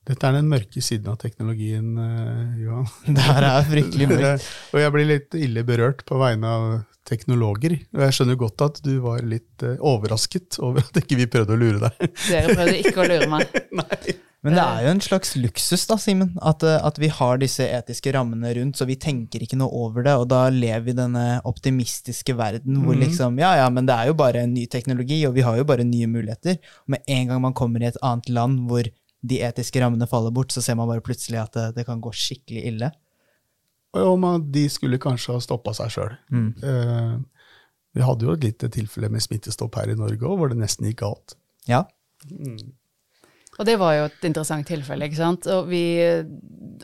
Dette 0.07 0.29
er 0.29 0.37
den 0.37 0.51
mørke 0.51 0.83
siden 0.85 1.11
av 1.11 1.17
teknologien, 1.19 1.97
uh, 1.99 2.59
Johan. 2.63 2.91
Det 3.17 3.25
her 3.27 3.47
er 3.49 3.65
fryktelig 3.67 4.11
mørkt. 4.13 4.51
og 4.73 4.85
jeg 4.85 4.95
blir 4.95 5.11
litt 5.11 5.39
ille 5.39 5.65
berørt 5.67 6.05
på 6.07 6.21
vegne 6.21 6.53
av 6.53 6.69
teknologer. 7.07 7.77
Og 7.95 8.05
jeg 8.07 8.15
skjønner 8.15 8.39
godt 8.39 8.67
at 8.67 8.79
du 8.87 8.95
var 9.03 9.25
litt 9.27 9.67
uh, 9.67 9.75
overrasket 9.83 10.61
over 10.63 10.85
at 10.85 11.03
ikke 11.03 11.19
vi 11.19 11.29
prøvde 11.31 11.57
å 11.57 11.61
lure 11.61 11.83
deg. 11.89 12.15
Dere 12.31 12.55
prøvde 12.55 12.79
ikke 12.83 13.03
å 13.03 13.11
lure 13.11 13.29
meg. 13.35 13.61
Nei. 13.83 14.17
Men 14.47 14.55
det 14.55 14.63
er 14.63 14.85
jo 14.85 14.91
en 14.93 15.01
slags 15.03 15.33
luksus, 15.41 15.85
da, 15.91 15.97
Simen. 15.99 16.29
At, 16.39 16.63
eh, 16.63 16.77
at, 16.79 17.01
vi 17.03 17.09
har 17.11 17.41
disse 17.43 17.65
etiske 17.67 18.13
rammene 18.15 18.53
rundt, 18.55 18.79
så 18.79 18.87
vi 18.87 18.95
tenker 19.01 19.43
ikke 19.43 19.59
noe 19.59 19.75
over 19.75 20.07
det. 20.07 20.13
Og 20.21 20.29
da 20.31 20.45
lever 20.55 20.85
vi 20.87 20.93
i 20.95 20.99
denne 21.01 21.25
optimistiske 21.51 22.37
verden 22.39 22.79
hvor 22.85 22.95
mm. 22.95 23.03
liksom 23.03 23.41
Ja, 23.43 23.57
ja, 23.59 23.67
men 23.73 23.89
det 23.89 23.97
er 23.97 24.13
jo 24.13 24.19
bare 24.21 24.45
en 24.47 24.55
ny 24.55 24.69
teknologi, 24.71 25.19
og 25.27 25.35
vi 25.35 25.43
har 25.47 25.59
jo 25.59 25.67
bare 25.67 25.89
nye 25.89 26.07
muligheter. 26.13 26.61
Og 26.85 26.95
med 26.95 27.11
en 27.17 27.33
gang 27.33 27.43
man 27.43 27.57
kommer 27.59 27.83
i 27.83 27.91
et 27.91 27.99
annet 28.07 28.31
land 28.31 28.63
hvor 28.71 28.87
de 29.26 29.40
etiske 29.47 29.80
rammene 29.83 30.09
faller 30.11 30.35
bort, 30.35 30.54
så 30.54 30.62
ser 30.64 30.78
man 30.78 30.88
bare 30.90 31.04
plutselig 31.04 31.40
at 31.42 31.56
det, 31.56 31.66
det 31.78 31.87
kan 31.88 32.02
gå 32.02 32.12
skikkelig 32.14 32.64
ille. 32.71 32.90
Og 33.97 34.12
om 34.14 34.26
de 34.52 34.66
skulle 34.73 35.00
kanskje 35.00 35.37
ha 35.37 35.42
stoppa 35.42 35.73
seg 35.76 35.92
sjøl. 35.95 36.16
Mm. 36.33 36.49
Eh, 36.61 37.14
vi 37.97 38.04
hadde 38.04 38.26
jo 38.26 38.35
et 38.37 38.45
lite 38.45 38.68
tilfelle 38.73 39.09
med 39.12 39.25
smittestopp 39.25 39.78
her 39.80 39.92
i 39.92 39.99
Norge 39.99 40.21
òg, 40.21 40.37
hvor 40.37 40.52
det 40.52 40.59
nesten 40.61 40.88
gikk 40.88 41.00
galt. 41.04 41.37
Ja. 41.68 41.87
Mm. 42.28 42.75
Og 43.56 43.64
det 43.64 43.78
var 43.80 43.95
jo 43.97 44.06
et 44.11 44.25
interessant 44.28 44.68
tilfelle. 44.68 45.06
ikke 45.09 45.16
sant? 45.18 45.47
Og 45.49 45.71
vi, 45.71 45.83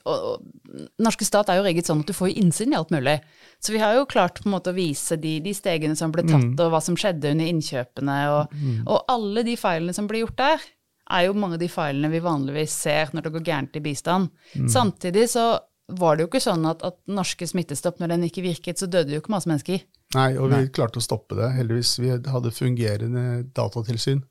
og, 0.09 0.13
og, 0.17 0.87
norske 1.05 1.27
stat 1.29 1.51
er 1.53 1.61
jo 1.61 1.67
rigget 1.67 1.89
sånn 1.89 2.01
at 2.01 2.09
du 2.09 2.17
får 2.17 2.33
innsyn 2.41 2.73
i 2.73 2.79
alt 2.79 2.93
mulig. 2.95 3.19
Så 3.61 3.75
vi 3.75 3.83
har 3.83 3.99
jo 3.99 4.09
klart 4.09 4.41
på 4.41 4.49
en 4.49 4.55
måte 4.55 4.73
å 4.73 4.77
vise 4.77 5.19
de, 5.21 5.37
de 5.45 5.53
stegene 5.57 5.99
som 5.99 6.15
ble 6.15 6.25
tatt, 6.25 6.55
mm. 6.55 6.57
og 6.65 6.73
hva 6.73 6.81
som 6.85 6.97
skjedde 6.99 7.35
under 7.35 7.51
innkjøpene. 7.53 8.19
Og, 8.39 8.57
mm. 8.57 8.79
og, 8.87 9.03
alle 9.13 9.45
de 9.51 9.59
feilene 9.61 9.97
som 9.97 10.09
ble 10.09 10.25
gjort 10.25 10.39
der, 10.41 10.65
er 11.11 11.27
jo 11.27 11.37
mange 11.37 11.59
av 11.59 11.63
de 11.63 11.69
feilene 11.73 12.11
vi 12.13 12.23
vanligvis 12.23 12.75
ser 12.85 13.13
når 13.13 13.27
det 13.27 13.35
går 13.35 13.47
gærent 13.49 13.79
i 13.79 13.85
bistand. 13.85 14.31
Mm. 14.55 14.69
Samtidig 14.71 15.29
så 15.33 15.47
var 15.93 16.17
det 16.17 16.25
jo 16.25 16.31
ikke 16.31 16.43
sånn 16.43 16.65
at, 16.71 16.85
at 16.87 16.99
norske 17.11 17.47
smittestopp, 17.49 17.99
når 18.01 18.15
den 18.15 18.29
ikke 18.29 18.45
virket, 18.45 18.81
så 18.81 18.89
døde 18.89 19.13
jo 19.13 19.21
ikke 19.21 19.35
masse 19.35 19.51
mennesker. 19.51 19.83
Nei, 20.17 20.29
og 20.37 20.53
vi 20.53 20.61
Nei. 20.61 20.69
klarte 20.75 21.01
å 21.01 21.05
stoppe 21.05 21.37
det. 21.39 21.51
Heldigvis. 21.57 21.97
Vi 22.01 22.13
hadde 22.13 22.55
fungerende 22.55 23.25
datatilsyn 23.57 24.23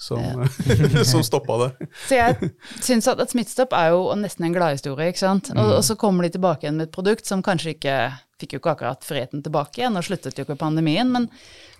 som, 0.00 0.20
ja. 0.20 1.04
som 1.10 1.24
stoppa 1.24 1.58
det. 1.64 1.88
Så 2.08 2.16
jeg 2.16 2.50
syns 2.80 3.08
at, 3.10 3.20
at 3.20 3.32
Smittestopp 3.32 3.74
er 3.76 3.92
jo 3.92 4.06
nesten 4.16 4.46
en 4.48 4.56
gladhistorie. 4.56 5.10
ikke 5.12 5.22
sant? 5.22 5.50
Og, 5.52 5.60
mm. 5.60 5.74
og, 5.76 5.82
så 5.84 5.96
kommer 6.00 6.24
de 6.24 6.32
tilbake 6.36 6.64
igjen 6.64 6.80
med 6.80 6.88
et 6.88 6.94
produkt 6.94 7.28
som 7.28 7.44
kanskje 7.44 7.74
ikke 7.76 7.96
fikk 8.40 8.56
jo 8.56 8.62
ikke 8.62 8.72
akkurat 8.72 9.04
friheten 9.04 9.42
tilbake 9.44 9.82
igjen, 9.82 9.98
og 10.00 10.06
sluttet 10.06 10.38
jo 10.38 10.46
ikke 10.46 10.56
pandemien. 10.60 11.10
Men, 11.12 11.28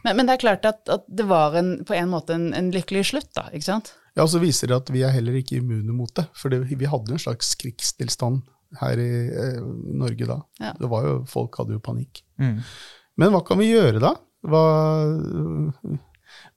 men, 0.05 0.19
men 0.19 0.29
det 0.29 0.37
er 0.37 0.43
klart 0.45 0.69
at, 0.69 0.83
at 0.93 1.09
det 1.09 1.25
var 1.31 1.57
en, 1.57 1.79
på 1.89 1.97
en 1.97 2.13
måte 2.13 2.37
en, 2.37 2.51
en, 2.57 2.69
lykkelig 2.75 3.07
slutt, 3.15 3.31
da. 3.37 3.47
ikke 3.57 3.71
sant? 3.71 3.95
Ja, 4.17 4.25
og 4.25 4.31
så 4.33 4.41
viser 4.43 4.71
det 4.71 4.79
at 4.81 4.91
vi 4.95 5.05
er 5.07 5.15
heller 5.15 5.37
ikke 5.39 5.61
immune 5.61 5.95
mot 5.95 6.13
det. 6.19 6.27
For 6.37 6.53
det, 6.53 6.65
vi 6.71 6.89
hadde 6.91 7.15
en 7.15 7.23
slags 7.23 7.55
krigstilstand 7.61 8.43
her 8.81 9.01
i 9.03 9.13
eh, 9.31 9.61
Norge 10.01 10.27
da. 10.29 10.41
Ja. 10.63 10.75
Det 10.79 10.91
var 10.91 11.07
jo, 11.07 11.15
Folk 11.31 11.61
hadde 11.61 11.77
jo 11.79 11.85
panikk. 11.85 12.25
Mm. 12.43 12.59
Men 13.21 13.33
hva 13.35 13.45
kan 13.47 13.59
vi 13.61 13.71
gjøre 13.71 14.03
da? 14.03 14.15
Hva, 14.51 14.65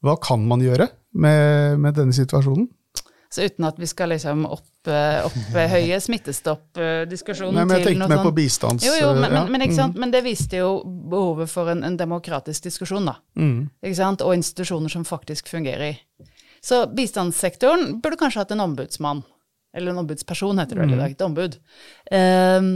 hva 0.06 0.18
kan 0.24 0.46
man 0.48 0.64
gjøre? 0.64 0.90
med, 1.14 1.80
med 1.80 1.94
denne 1.94 2.14
situasjonen. 2.14 2.68
Så 3.34 3.48
uten 3.50 3.66
at 3.66 3.80
vi 3.82 3.88
skal 3.90 4.12
liksom 4.14 4.44
opphøye 4.46 5.24
opp 5.26 6.04
smittestopp-diskusjonen 6.06 7.56
Nei, 7.58 7.64
men 7.66 7.80
Jeg 7.80 7.88
tenkte 7.88 8.10
mer 8.12 8.22
på 8.28 8.34
bistands... 8.38 8.86
Jo, 8.86 8.94
jo, 9.00 9.08
men, 9.18 9.26
ja. 9.26 9.42
men, 9.50 9.64
men, 9.64 9.96
men, 9.98 10.12
det 10.14 10.22
viste 10.28 10.60
jo 10.62 10.76
behovet 10.86 11.50
for 11.50 11.72
en, 11.74 11.82
en 11.88 11.98
demokratisk 11.98 12.68
diskusjon, 12.70 13.10
da. 13.10 13.16
Mm. 13.34 13.72
Og 13.82 14.36
institusjoner 14.36 14.94
som 14.94 15.06
faktisk 15.08 15.50
fungerer. 15.50 15.98
Så 16.64 16.86
bistandssektoren 16.96 17.98
burde 18.04 18.20
kanskje 18.22 18.44
hatt 18.44 18.54
en 18.56 18.64
ombudsmann. 18.64 19.24
Eller 19.76 19.92
en 19.92 20.04
ombudsperson, 20.04 20.62
heter 20.62 20.78
det 20.78 20.86
vel 20.86 20.96
i 20.96 21.02
dag. 21.02 21.16
Et 21.16 21.26
ombud. 21.26 21.58
Um, 22.14 22.70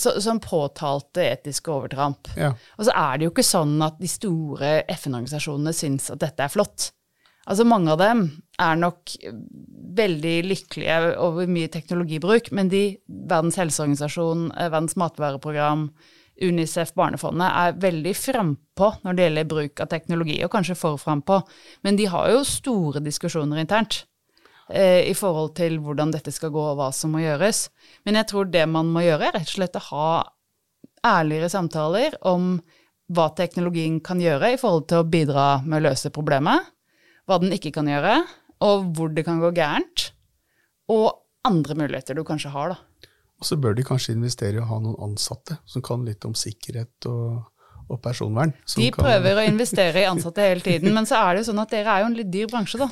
så, 0.00 0.16
som 0.22 0.40
påtalte 0.42 1.22
etiske 1.28 1.70
overtramp. 1.70 2.30
Ja. 2.38 2.52
Og 2.78 2.88
så 2.88 2.94
er 2.96 3.18
det 3.18 3.28
jo 3.28 3.34
ikke 3.34 3.46
sånn 3.46 3.76
at 3.84 4.00
de 4.00 4.10
store 4.10 4.76
FN-organisasjonene 4.96 5.74
syns 5.76 6.10
at 6.14 6.22
dette 6.22 6.46
er 6.46 6.52
flott. 6.52 6.90
Altså 7.44 7.66
Mange 7.68 7.92
av 7.92 8.00
dem 8.00 8.24
er 8.62 8.78
nok 8.80 9.12
veldig 9.98 10.34
lykkelige 10.48 11.14
over 11.20 11.50
mye 11.50 11.70
teknologibruk, 11.70 12.50
men 12.56 12.70
de, 12.72 12.84
Verdens 13.06 13.58
helseorganisasjon, 13.60 14.48
eh, 14.56 14.70
Verdens 14.70 14.96
matvareprogram, 14.98 15.90
Unicef, 16.42 16.90
Barnefondet, 16.98 17.46
er 17.46 17.78
veldig 17.82 18.14
frampå 18.18 18.90
når 19.04 19.14
det 19.14 19.28
gjelder 19.28 19.50
bruk 19.52 19.84
av 19.84 19.90
teknologi, 19.92 20.40
og 20.44 20.50
kanskje 20.52 20.78
for 20.78 20.98
frampå. 20.98 21.40
Men 21.86 21.98
de 22.00 22.08
har 22.10 22.32
jo 22.32 22.42
store 22.48 23.02
diskusjoner 23.04 23.62
internt 23.62 24.00
eh, 24.68 25.06
i 25.06 25.14
forhold 25.14 25.54
til 25.58 25.78
hvordan 25.84 26.14
dette 26.14 26.34
skal 26.34 26.52
gå, 26.54 26.64
og 26.72 26.78
hva 26.80 26.90
som 26.94 27.14
må 27.14 27.22
gjøres. 27.22 27.68
Men 28.04 28.18
jeg 28.20 28.30
tror 28.32 28.50
det 28.50 28.66
man 28.70 28.90
må 28.90 29.06
gjøre, 29.06 29.30
er 29.30 29.38
rett 29.38 29.50
og 29.50 29.58
slett 29.58 29.78
å 29.78 29.86
ha 29.92 30.08
ærligere 31.04 31.52
samtaler 31.52 32.16
om 32.26 32.56
hva 33.14 33.28
teknologien 33.36 34.00
kan 34.00 34.22
gjøre 34.22 34.54
i 34.54 34.60
forhold 34.60 34.88
til 34.88 35.02
å 35.02 35.08
bidra 35.08 35.48
med 35.66 35.82
å 35.82 35.90
løse 35.90 36.10
problemet 36.14 36.72
hva 37.28 37.40
den 37.40 37.54
ikke 37.56 37.72
kan 37.74 37.88
gjøre, 37.88 38.18
og 38.64 38.90
hvor 38.96 39.12
det 39.12 39.24
kan 39.26 39.40
gå 39.42 39.50
gærent, 39.56 40.10
og 40.92 41.24
andre 41.48 41.76
muligheter 41.78 42.16
du 42.16 42.24
kanskje 42.26 42.52
har. 42.52 42.74
da. 42.74 42.93
Og 43.40 43.48
så 43.48 43.58
bør 43.60 43.74
de 43.76 43.86
kanskje 43.86 44.14
investere 44.14 44.58
i 44.58 44.62
å 44.62 44.68
ha 44.68 44.78
noen 44.82 45.00
ansatte 45.10 45.58
som 45.68 45.82
kan 45.84 46.04
litt 46.06 46.24
om 46.28 46.36
sikkerhet 46.38 47.10
og 47.10 47.42
og 47.92 48.00
personvern. 48.00 48.52
De 48.78 48.86
prøver 48.94 49.38
å 49.38 49.44
investere 49.44 50.02
i 50.02 50.06
ansatte 50.08 50.44
hele 50.44 50.62
tiden, 50.64 50.92
men 50.96 51.06
så 51.08 51.18
er 51.20 51.34
det 51.34 51.42
jo 51.42 51.48
sånn 51.50 51.60
at 51.60 51.72
dere 51.74 51.92
er 51.92 52.02
jo 52.02 52.08
en 52.08 52.16
litt 52.16 52.30
dyr 52.32 52.48
bransje, 52.48 52.80
da. 52.80 52.86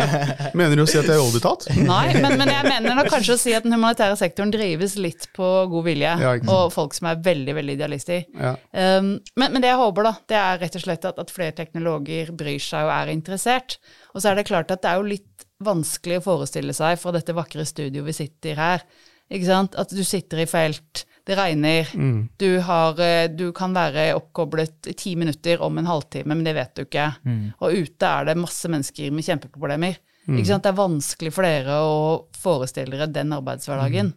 mener 0.58 0.78
du 0.78 0.84
å 0.84 0.88
si 0.88 0.96
at 0.96 1.08
jeg 1.08 1.16
er 1.16 1.20
overbetalt? 1.20 1.66
Nei, 1.76 2.14
men, 2.16 2.38
men, 2.40 2.52
jeg 2.54 2.68
mener 2.68 2.96
da 2.96 3.04
kanskje 3.08 3.36
å 3.36 3.40
si 3.40 3.54
at 3.56 3.66
den 3.66 3.76
humanitære 3.76 4.16
sektoren 4.20 4.52
drives 4.54 4.96
litt 5.00 5.28
på 5.36 5.50
god 5.72 5.86
vilje, 5.86 6.14
ja, 6.24 6.32
og 6.54 6.72
folk 6.74 6.96
som 6.96 7.10
er 7.12 7.20
veldig, 7.24 7.56
veldig 7.60 7.76
idealister. 7.76 8.24
Ja. 8.32 8.54
Um, 8.72 9.12
men, 9.36 9.46
men, 9.50 9.60
det 9.60 9.72
jeg 9.72 9.82
håper, 9.82 10.08
da, 10.08 10.14
det 10.32 10.40
er 10.40 10.64
rett 10.64 10.80
og 10.80 10.86
slett 10.86 11.06
at, 11.12 11.20
at 11.20 11.34
flere 11.34 11.56
teknologer 11.60 12.32
bryr 12.32 12.64
seg 12.64 12.88
og 12.88 12.94
er 12.96 13.12
interessert. 13.12 13.76
Og 14.14 14.22
så 14.22 14.32
er 14.32 14.40
det 14.40 14.48
klart 14.48 14.72
at 14.72 14.82
det 14.82 14.94
er 14.94 15.02
jo 15.02 15.12
litt 15.12 15.48
vanskelig 15.60 16.22
å 16.22 16.24
forestille 16.24 16.72
seg 16.72 16.96
fra 16.96 17.12
dette 17.12 17.36
vakre 17.36 17.66
studioet 17.68 18.08
vi 18.08 18.16
sitter 18.22 18.56
her? 18.56 18.88
At 19.30 19.94
du 19.94 20.02
sitter 20.04 20.42
i 20.42 20.46
felt 20.50 21.04
det 21.30 21.36
regner, 21.38 21.88
mm. 21.94 22.28
du, 22.36 22.58
har, 22.58 23.00
eh, 23.00 23.30
du, 23.30 23.50
kan 23.54 23.74
være 23.76 24.10
oppkoblet 24.16 24.88
i 24.90 24.94
ti 24.98 25.14
minutter 25.16 25.60
om 25.62 25.78
en 25.78 25.86
halvtime, 25.86 26.34
men 26.34 26.46
det 26.46 26.56
vet 26.56 26.72
du 26.74 26.82
ikke. 26.86 27.06
Mm. 27.22 27.42
Og 27.60 27.82
ute 27.84 28.08
er 28.08 28.30
det 28.30 28.38
masse 28.40 28.70
mennesker 28.72 29.12
med 29.14 29.26
kjempeproblemer. 29.26 30.00
Mm. 30.26 30.40
Det 30.40 30.70
er 30.72 30.78
vanskelig 30.78 31.32
for 31.34 31.46
dere 31.46 31.76
å 31.84 32.00
forestille 32.40 32.96
dere 32.96 33.10
den 33.12 33.34
arbeidshverdagen. 33.36 34.12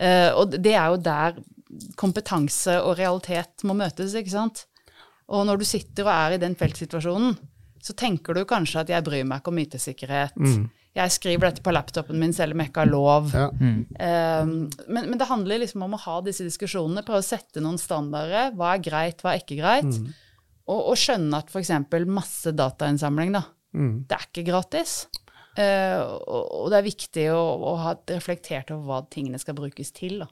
Uh, 0.00 0.30
og 0.40 0.54
det 0.56 0.72
er 0.72 0.92
jo 0.92 1.00
der 1.04 1.40
kompetanse 2.00 2.78
og 2.80 2.96
realitet 2.98 3.64
må 3.68 3.76
møtes, 3.76 4.16
ikke 4.16 4.32
sant. 4.32 4.64
Og 5.30 5.44
når 5.46 5.60
du 5.60 5.66
sitter 5.68 6.06
og 6.06 6.12
er 6.14 6.36
i 6.36 6.42
den 6.42 6.56
feltsituasjonen, 6.58 7.36
så 7.80 7.96
tenker 7.96 8.36
du 8.36 8.46
kanskje 8.48 8.82
at 8.82 8.92
jeg 8.92 9.04
bryr 9.06 9.26
meg 9.28 9.42
ikke 9.42 9.52
om 9.52 9.60
IT-sikkerhet. 9.64 10.38
Mm 10.40 10.68
jeg 10.96 11.12
skriver 11.14 11.46
dette 11.46 11.62
på 11.62 11.70
laptopen 11.70 12.18
min 12.18 12.32
selv 12.34 12.56
om 12.56 12.62
jeg 12.62 12.72
ikke 12.72 12.82
har 12.82 12.90
lov. 12.90 13.30
Ja. 13.30 13.46
Mm. 13.54 13.76
Um, 13.94 14.54
men, 14.88 15.04
men, 15.12 15.18
det 15.20 15.28
handler 15.30 15.62
liksom 15.62 15.84
om 15.86 15.94
å 15.94 16.02
ha 16.02 16.16
disse 16.26 16.46
diskusjonene, 16.46 17.04
prøve 17.06 17.22
å 17.22 17.26
sette 17.26 17.62
noen 17.62 17.78
standarder. 17.78 18.50
Hva 18.58 18.74
er 18.74 18.82
greit, 18.82 19.22
hva 19.22 19.34
er 19.34 19.44
ikke 19.44 19.60
greit? 19.60 19.86
Mm. 19.86 20.10
Og, 20.70 20.80
og, 20.80 20.96
skjønne 20.98 21.38
at 21.38 21.50
f.eks. 21.50 21.72
masse 22.10 22.54
datainnsamling, 22.58 23.34
da, 23.38 23.44
mm. 23.76 23.94
det 24.10 24.18
er 24.18 24.26
ikke 24.26 24.46
gratis. 24.50 25.04
Uh, 25.54 26.02
og, 26.26 26.42
og, 26.42 26.66
det 26.72 26.80
er 26.80 26.86
viktig 26.86 27.28
å, 27.34 27.38
å, 27.38 27.76
ha 27.84 27.94
reflektert 28.10 28.74
over 28.74 28.86
hva 28.90 29.00
tingene 29.14 29.38
skal 29.42 29.58
brukes 29.58 29.94
til. 29.94 30.24
da. 30.24 30.30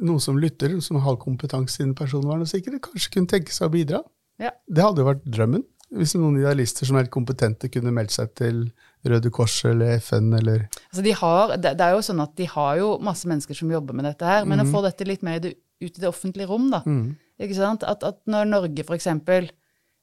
Noen 0.00 0.24
som 0.24 0.40
lytter, 0.40 0.78
som 0.84 1.02
har 1.04 1.20
kompetanse 1.20 1.84
innen 1.84 1.96
personvern 1.98 2.44
og 2.44 2.48
sikkerhet, 2.48 2.84
kanskje 2.88 3.12
kunne 3.18 3.32
tenke 3.32 3.52
seg 3.52 3.68
å 3.68 3.74
bidra. 3.76 4.02
Ja. 4.40 4.54
Det 4.64 4.84
hadde 4.84 5.04
jo 5.04 5.10
vært 5.12 5.28
drømmen. 5.28 5.66
Hvis 5.92 6.14
noen 6.16 6.38
idealister 6.40 6.88
som 6.88 6.96
er 6.96 7.12
kompetente, 7.12 7.68
kunne 7.68 7.92
meldt 7.92 8.14
seg 8.14 8.32
til 8.38 8.64
Røde 9.08 9.32
Kors 9.34 9.56
eller 9.66 9.96
FN 9.98 10.30
eller 10.38 10.68
altså 10.70 11.02
de 11.02 11.14
har, 11.18 11.56
det, 11.58 11.72
er 11.74 11.96
jo 11.96 12.04
sånn 12.06 12.22
at 12.22 12.36
de 12.38 12.46
har 12.52 12.76
jo 12.78 12.92
masse 13.02 13.28
mennesker 13.28 13.58
som 13.58 13.72
jobber 13.72 13.96
med 13.98 14.06
dette 14.06 14.28
her, 14.28 14.44
men 14.46 14.60
mm. 14.60 14.62
å 14.62 14.68
mhm. 14.68 14.74
få 14.76 14.84
dette 14.86 15.08
litt 15.08 15.24
mer 15.26 15.42
ut 15.42 15.54
i 15.82 15.90
det 15.98 16.10
offentlige 16.10 16.50
rom, 16.50 16.68
da. 16.70 16.84
Mm. 16.86 17.16
Ikke 17.42 17.58
sant? 17.58 17.82
At, 17.88 18.04
at 18.06 18.20
når 18.30 18.46
Norge 18.50 18.84
f.eks. 18.86 19.08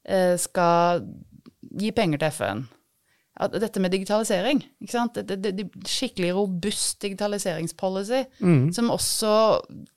Eh, 0.09 0.35
skal 0.39 1.05
gi 1.79 1.93
penger 1.95 2.19
til 2.19 2.33
FN 2.33 2.67
at 3.39 3.53
dette 3.55 3.79
med 3.79 3.93
digitalisering, 3.93 4.61
ikke 4.83 4.91
sant? 4.91 5.15
Det, 5.15 5.37
det, 5.39 5.53
det, 5.55 5.87
skikkelig 5.87 6.33
robust 6.35 6.99
digitaliseringspolicy, 7.05 8.25
mm. 8.43 8.65
som 8.75 8.91
også 8.91 9.33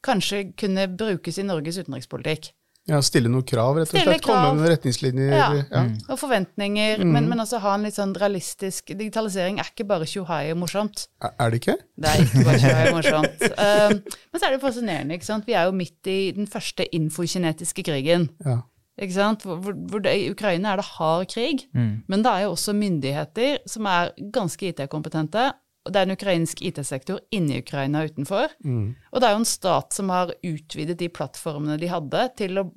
kanskje 0.05 0.45
kunne 0.59 0.87
brukes 0.95 1.41
i 1.43 1.47
Norges 1.47 1.81
utenrikspolitikk. 1.83 2.53
Ja, 2.91 2.99
Stille 3.05 3.31
noen 3.31 3.45
krav, 3.47 3.77
rett 3.79 3.87
og 3.87 3.93
stille 3.93 4.17
slett. 4.17 4.25
Krav. 4.25 4.49
Komme 4.49 4.65
med 4.65 4.73
retningslinjer. 4.73 5.31
Ja, 5.31 5.45
ja. 5.61 5.83
Mm. 5.87 5.93
og 6.11 6.19
forventninger. 6.19 7.05
Mm. 7.05 7.13
Men, 7.15 7.29
men, 7.31 7.43
også 7.45 7.61
ha 7.63 7.77
en 7.77 7.87
litt 7.87 7.95
sånn 7.95 8.17
realistisk 8.19 8.91
Digitalisering 8.91 9.61
er 9.63 9.71
ikke 9.71 9.87
bare 9.87 10.09
tjohai 10.11 10.49
og 10.51 10.59
morsomt. 10.65 11.07
Er 11.31 11.55
det 11.55 11.63
ikke? 11.63 11.77
Det 11.79 12.11
er 12.11 12.25
ikke 12.25 12.45
bare 12.49 12.59
tjohai 12.65 12.83
og 12.89 12.95
morsomt. 12.99 13.47
um, 13.55 13.97
men 14.03 14.43
så 14.43 14.49
er 14.49 14.57
det 14.57 14.61
fascinerende. 14.65 15.19
ikke 15.21 15.31
sant? 15.31 15.47
Vi 15.47 15.55
er 15.55 15.71
jo 15.71 15.79
midt 15.79 16.11
i 16.11 16.19
den 16.35 16.51
første 16.51 16.89
infokinetiske 16.99 17.87
krigen. 17.87 18.29
Ja. 18.43 18.59
Ikke 19.01 19.15
sant? 19.15 19.47
Hvor, 19.47 19.73
hvor 19.73 20.03
det, 20.03 20.13
I 20.19 20.31
Ukraina 20.35 20.75
er 20.75 20.83
det 20.83 20.91
hard 20.99 21.31
krig, 21.33 21.69
mm. 21.73 21.93
men 22.11 22.25
det 22.25 22.33
er 22.33 22.45
jo 22.45 22.53
også 22.57 22.75
myndigheter 22.77 23.63
som 23.71 23.87
er 23.89 24.11
ganske 24.35 24.69
IT-kompetente, 24.69 25.53
det 25.89 25.99
er 25.99 26.07
en 26.07 26.15
ukrainsk 26.15 26.63
IT-sektor 26.63 27.19
inni 27.35 27.59
Ukraina 27.63 28.03
og 28.03 28.13
utenfor. 28.13 28.55
Mm. 28.63 28.95
Og 29.11 29.21
det 29.21 29.29
er 29.29 29.35
jo 29.35 29.41
en 29.43 29.49
stat 29.51 29.97
som 29.97 30.13
har 30.15 30.35
utvidet 30.47 30.99
de 31.01 31.11
plattformene 31.11 31.79
de 31.81 31.91
hadde, 31.91 32.23
til 32.39 32.63
å 32.63 32.69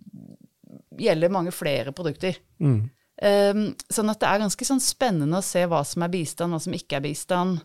gjelde 0.98 1.34
mange 1.34 1.54
flere 1.54 1.94
produkter. 1.96 2.40
Mm. 2.64 2.80
Um, 3.16 3.62
sånn 3.94 4.12
at 4.12 4.20
det 4.20 4.28
er 4.28 4.42
ganske 4.44 4.68
sånn 4.68 4.82
spennende 4.84 5.40
å 5.40 5.46
se 5.46 5.64
hva 5.70 5.84
som 5.88 6.04
er 6.04 6.12
bistand, 6.12 6.56
hva 6.56 6.62
som 6.64 6.76
ikke 6.76 6.98
er 6.98 7.06
bistand, 7.06 7.62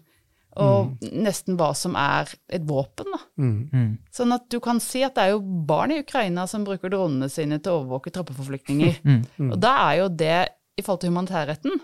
og 0.61 0.99
nesten 1.15 1.55
hva 1.59 1.71
som 1.79 1.95
er 1.99 2.31
et 2.51 2.65
våpen. 2.67 3.07
da. 3.15 3.21
Mm. 3.39 3.93
Sånn 4.15 4.35
at 4.35 4.49
du 4.51 4.59
kan 4.63 4.83
si 4.83 5.05
at 5.07 5.15
det 5.17 5.29
er 5.29 5.35
jo 5.37 5.65
barn 5.67 5.95
i 5.95 6.01
Ukraina 6.03 6.47
som 6.51 6.67
bruker 6.67 6.91
dronene 6.93 7.31
sine 7.31 7.61
til 7.63 7.73
å 7.73 7.83
overvåke 7.85 8.13
troppeforflyktninger. 8.15 8.99
Og 9.47 9.57
da 9.63 9.77
er 9.87 10.01
jo 10.03 10.09
det, 10.11 10.39
i 10.77 10.83
forhold 10.83 11.05
til 11.05 11.15
humanitærretten, 11.15 11.81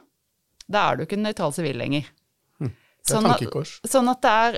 da 0.67 0.89
er 0.89 0.97
du 0.99 1.07
ikke 1.07 1.19
en 1.19 1.29
nøytral 1.29 1.55
sivil 1.55 1.79
lenger. 1.79 2.11
Sånn 3.07 3.27
at, 3.31 3.43
sånn 3.87 4.09
at 4.11 4.23
det 4.25 4.31
er 4.33 4.57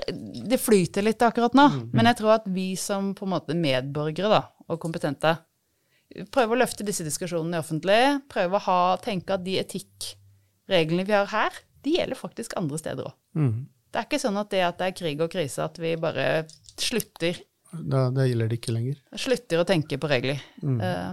Det 0.49 0.57
flyter 0.57 1.05
litt 1.05 1.21
akkurat 1.21 1.53
nå. 1.53 1.67
Men 1.93 2.09
jeg 2.09 2.17
tror 2.21 2.31
at 2.39 2.47
vi 2.49 2.71
som 2.79 3.11
på 3.17 3.27
en 3.27 3.33
måte 3.35 3.53
medborgere 3.57 4.31
da, 4.31 4.41
og 4.69 4.79
kompetente 4.81 5.35
prøver 6.33 6.55
å 6.55 6.59
løfte 6.63 6.85
disse 6.87 7.05
diskusjonene 7.05 7.59
i 7.59 7.61
offentlig. 7.61 7.99
Prøver 8.31 8.57
å 8.57 8.63
ha, 8.65 8.79
tenke 9.03 9.35
at 9.35 9.43
de 9.45 9.59
etikkreglene 9.61 11.05
vi 11.05 11.13
har 11.13 11.29
her, 11.29 11.59
de 11.85 11.93
gjelder 11.99 12.19
faktisk 12.19 12.55
andre 12.59 12.79
steder 12.81 13.11
òg. 13.11 13.13
Mm. 13.37 13.53
Det 13.89 14.01
er 14.01 14.05
ikke 14.09 14.21
sånn 14.21 14.37
at 14.41 14.49
det 14.53 14.63
at 14.65 14.81
det 14.81 14.89
er 14.89 14.97
krig 14.97 15.21
og 15.25 15.31
krise, 15.33 15.65
at 15.65 15.77
vi 15.81 15.95
bare 16.01 16.25
slutter, 16.79 17.39
Da, 17.69 18.07
det 18.09 18.25
gjelder 18.31 18.49
det 18.49 18.57
ikke 18.57 18.73
lenger. 18.73 18.99
slutter 19.21 19.61
å 19.61 19.65
tenke 19.69 19.97
på 20.01 20.09
regler. 20.09 20.41
Eh, 20.65 21.11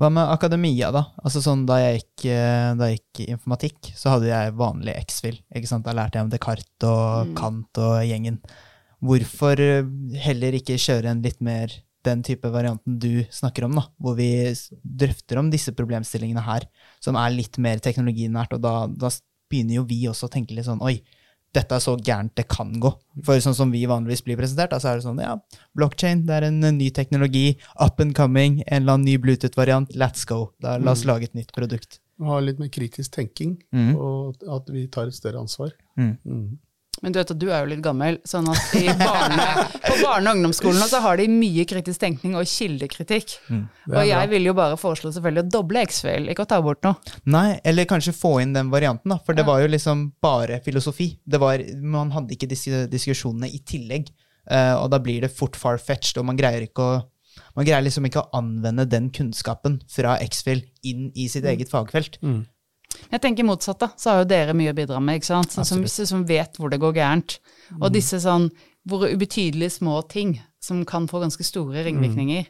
Hva 0.00 0.08
med 0.08 0.30
akademia, 0.32 0.88
da? 0.94 1.04
Altså 1.20 1.42
sånn, 1.44 1.66
Da 1.68 1.76
jeg 1.82 2.00
gikk, 2.00 2.26
eh, 2.32 2.72
da 2.78 2.88
jeg 2.88 3.00
gikk 3.00 3.28
informatikk, 3.36 3.92
så 3.98 4.14
hadde 4.14 4.30
jeg 4.30 4.56
vanlig 4.56 4.96
X-FIL. 5.04 5.38
Da 5.84 5.92
lærte 5.92 6.18
jeg 6.18 6.24
om 6.24 6.32
Descartes 6.32 6.88
og 6.88 7.34
Kant 7.36 7.78
og 7.78 8.00
gjengen. 8.08 8.40
Hvorfor 9.02 9.60
eh, 9.60 9.88
heller 10.24 10.56
ikke 10.56 10.80
kjøre 10.80 11.12
en 11.12 11.22
litt 11.22 11.40
mer 11.40 11.72
den 12.02 12.22
type 12.26 12.48
varianten 12.50 12.98
du 12.98 13.22
snakker 13.30 13.68
om, 13.68 13.76
da, 13.78 13.84
hvor 14.02 14.16
vi 14.18 14.30
drøfter 14.82 15.38
om 15.38 15.50
disse 15.52 15.74
problemstillingene 15.76 16.42
her, 16.42 16.66
som 17.02 17.18
er 17.20 17.34
litt 17.34 17.58
mer 17.62 17.78
teknologinært, 17.78 18.56
og 18.56 18.64
da, 18.64 18.74
da 18.90 19.10
begynner 19.52 19.78
jo 19.78 19.84
vi 19.86 20.00
også 20.10 20.26
å 20.26 20.32
tenke 20.32 20.56
litt 20.56 20.66
sånn 20.66 20.82
Oi, 20.82 20.96
dette 21.54 21.74
er 21.76 21.82
så 21.84 21.96
gærent 22.00 22.34
det 22.38 22.46
kan 22.48 22.72
gå. 22.80 22.90
For 23.24 23.36
sånn 23.44 23.54
som 23.56 23.70
vi 23.74 23.84
vanligvis 23.86 24.22
blir 24.24 24.38
presentert, 24.40 24.72
så 24.80 24.88
er 24.92 24.96
det 25.00 25.04
sånn 25.04 25.20
ja, 25.20 25.34
blockchain, 25.76 26.24
det 26.26 26.38
er 26.38 26.46
en 26.48 26.60
ny 26.78 26.90
teknologi, 26.90 27.58
up 27.80 28.00
and 28.00 28.14
coming, 28.16 28.62
en 28.66 28.82
eller 28.82 28.94
annen 28.96 29.04
ny 29.10 29.16
Bluetooth-variant, 29.20 29.92
let's 29.94 30.24
go. 30.28 30.52
Da, 30.64 30.78
la 30.78 30.92
oss 30.96 31.04
lage 31.04 31.28
et 31.28 31.34
nytt 31.36 31.52
produkt. 31.52 31.98
Ha 32.22 32.38
litt 32.40 32.58
mer 32.62 32.68
kritisk 32.72 33.12
tenking, 33.12 33.56
Mm. 33.72 33.96
og 33.96 34.36
at 34.48 34.68
vi 34.70 34.86
tar 34.86 35.08
et 35.08 35.14
større 35.14 35.40
ansvar. 35.40 35.72
Mm. 35.98 36.58
Mm. 37.02 37.04
Men 37.04 37.12
du 37.12 37.18
vet 37.18 37.30
at 37.34 37.38
du 37.42 37.48
er 37.50 37.64
jo 37.64 37.70
litt 37.72 37.82
gammel, 37.82 38.18
sånn 38.28 38.46
at 38.52 38.74
i 38.78 38.86
barne, 38.94 39.46
på 39.82 39.96
barne- 40.04 40.30
og 40.30 40.36
ungdomsskolen 40.38 40.84
så 40.86 41.00
har 41.02 41.18
de 41.18 41.26
mye 41.28 41.64
kritisk 41.66 41.98
tenkning 42.00 42.36
og 42.38 42.46
kildekritikk. 42.46 43.34
Mm, 43.50 43.64
Og 43.90 44.06
jeg 44.06 44.30
vil 44.30 44.46
jo 44.46 44.54
bare 44.54 44.78
foreslå 44.78 45.10
selvfølgelig 45.12 45.42
å 45.42 45.50
doble 45.58 45.82
X-Fail, 45.88 46.30
ikke 46.30 46.46
å 46.46 46.50
ta 46.52 46.60
bort 46.62 46.82
noe. 46.86 46.94
Nei, 47.26 47.60
eller 47.64 47.88
kanskje 47.90 48.14
få 48.14 48.36
inn 48.44 48.54
den 48.54 48.70
varianten, 48.70 49.10
da. 49.10 49.18
For 49.26 49.34
det 49.34 49.44
var 49.48 49.60
jo 49.64 49.70
liksom 49.72 50.12
bare 50.22 50.60
filosofi. 50.64 51.16
Det 51.26 51.42
var, 51.42 51.58
man 51.82 52.14
hadde 52.14 52.36
ikke 52.36 52.50
disse 52.50 52.84
diskusjonene 52.92 53.50
i 53.50 53.58
tillegg. 53.66 54.12
Eh, 54.50 54.74
og 54.78 54.88
da 54.94 54.98
blir 55.02 55.22
det 55.26 55.34
fort 55.34 55.58
far-fetched, 55.58 56.18
og 56.22 56.30
man 56.30 56.38
greier 56.38 56.62
ikke 56.68 56.82
å 56.86 57.00
man 57.56 57.64
greier 57.64 57.84
liksom 57.84 58.04
ikke 58.08 58.20
å 58.22 58.30
anvende 58.36 58.84
den 58.88 59.10
kunnskapen 59.12 59.78
fra 59.88 60.18
X-Fill 60.24 60.62
inn 60.88 61.10
i 61.16 61.26
sitt 61.32 61.44
eget 61.48 61.70
fagfelt. 61.72 62.18
Mm. 62.24 62.42
Jeg 63.10 63.20
tenker 63.24 63.44
motsatt, 63.48 63.78
da. 63.82 63.88
Så 63.96 64.10
har 64.12 64.22
jo 64.22 64.28
dere 64.30 64.54
mye 64.56 64.70
å 64.72 64.76
bidra 64.76 65.00
med, 65.02 65.18
ikke 65.20 65.30
sant. 65.32 65.52
Som, 65.66 65.82
som 65.88 66.24
vet 66.28 66.56
hvor 66.60 66.70
det 66.72 66.78
går 66.82 66.94
gærent. 66.96 67.38
Og 67.80 67.90
disse 67.94 68.20
sånn 68.22 68.50
hvor 68.88 69.04
ubetydelige 69.06 69.70
små 69.78 70.00
ting 70.10 70.36
som 70.62 70.84
kan 70.86 71.08
få 71.10 71.20
ganske 71.22 71.44
store 71.46 71.82
ringvirkninger. 71.86 72.46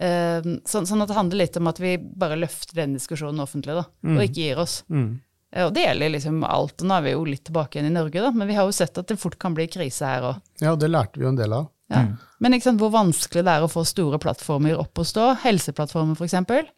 Eh, 0.00 0.40
sånn, 0.64 0.86
sånn 0.88 1.02
at 1.04 1.10
det 1.10 1.16
handler 1.18 1.42
litt 1.42 1.56
om 1.60 1.66
at 1.68 1.80
vi 1.82 1.96
bare 1.98 2.38
løfter 2.40 2.78
den 2.82 2.94
diskusjonen 2.96 3.42
offentlig, 3.44 3.74
da. 3.76 3.84
Og 4.16 4.22
ikke 4.24 4.40
gir 4.46 4.62
oss. 4.62 4.78
Mm. 4.88 5.20
Eh, 5.52 5.66
Og 5.66 5.74
det 5.76 5.84
gjelder 5.84 6.14
liksom 6.14 6.44
alt. 6.44 6.80
Og 6.80 6.88
nå 6.88 6.96
er 6.96 7.02
vi 7.08 7.12
jo 7.16 7.24
litt 7.28 7.44
tilbake 7.50 7.76
igjen 7.78 7.90
i 7.90 7.96
Norge, 7.98 8.22
da. 8.24 8.30
Men 8.32 8.48
vi 8.48 8.56
har 8.56 8.64
jo 8.68 8.72
sett 8.76 8.96
at 8.98 9.08
det 9.10 9.18
fort 9.20 9.36
kan 9.42 9.54
bli 9.56 9.66
krise 9.68 10.06
her 10.08 10.22
òg. 10.30 10.40
Ja, 10.64 10.72
det 10.76 10.88
lærte 10.92 11.18
vi 11.20 11.26
jo 11.26 11.32
en 11.34 11.40
del 11.40 11.52
av. 11.52 11.68
Ja. 11.90 12.04
Men 12.38 12.54
ikke 12.54 12.68
sant, 12.68 12.78
hvor 12.80 12.92
vanskelig 12.94 13.42
det 13.44 13.50
er 13.50 13.64
å 13.66 13.68
få 13.68 13.82
store 13.84 14.20
plattformer 14.22 14.78
opp 14.78 15.00
å 15.02 15.04
stå. 15.04 15.32
Helseplattformer, 15.42 16.14
f.eks. 16.14 16.68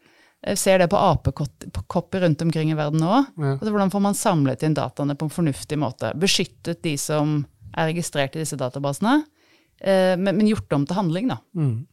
Jeg 0.43 0.59
ser 0.59 0.81
det 0.81 0.89
på 0.91 0.99
apekopper 0.99 2.25
rundt 2.25 2.41
omkring 2.43 2.73
i 2.73 2.77
verden 2.77 2.99
nå. 2.99 3.21
Ja. 3.39 3.55
Altså, 3.55 3.71
hvordan 3.71 3.93
får 3.93 4.03
man 4.03 4.17
samlet 4.17 4.65
inn 4.67 4.75
dataene 4.75 5.15
på 5.15 5.29
en 5.29 5.33
fornuftig 5.33 5.79
måte? 5.79 6.11
Beskyttet 6.19 6.83
de 6.83 6.97
som 6.99 7.41
er 7.73 7.89
registrert 7.93 8.35
i 8.35 8.43
disse 8.43 8.59
databasene, 8.59 9.21
eh, 9.79 10.13
men, 10.19 10.35
men 10.35 10.49
gjort 10.51 10.75
om 10.75 10.87
til 10.87 10.99
handling, 10.99 11.31
da. 11.31 11.39
Mm. 11.55 11.85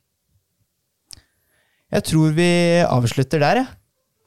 Jeg 1.90 2.06
tror 2.06 2.34
vi 2.36 2.50
avslutter 2.86 3.42
der, 3.42 3.62
jeg. 3.62 3.76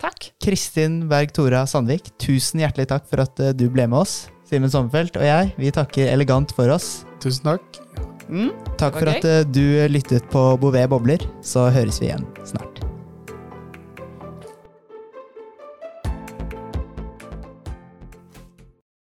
Takk. 0.03 0.31
Kristin 0.43 1.03
Berg-Tora 1.11 1.63
Sandvik, 1.69 2.09
tusen 2.19 2.63
hjertelig 2.63 2.89
takk 2.91 3.05
for 3.11 3.23
at 3.23 3.39
eh, 3.39 3.55
du 3.55 3.69
ble 3.71 3.87
med 3.87 4.01
oss. 4.03 4.25
Simen 4.49 4.71
Sommerfelt 4.71 5.15
og 5.19 5.23
jeg, 5.27 5.53
vi 5.59 5.71
takker 5.73 6.11
elegant 6.11 6.51
for 6.55 6.71
oss. 6.73 7.03
Tusen 7.23 7.53
takk. 7.53 7.79
Mm. 8.27 8.51
Takk 8.79 8.99
for 8.99 9.07
okay. 9.07 9.19
at 9.19 9.29
eh, 9.29 9.47
du 9.47 9.63
lyttet 9.91 10.27
på 10.33 10.45
Bouvet 10.59 10.89
bobler. 10.91 11.23
Så 11.43 11.69
høres 11.71 12.01
vi 12.03 12.11
igjen 12.11 12.27
snart. 12.47 12.72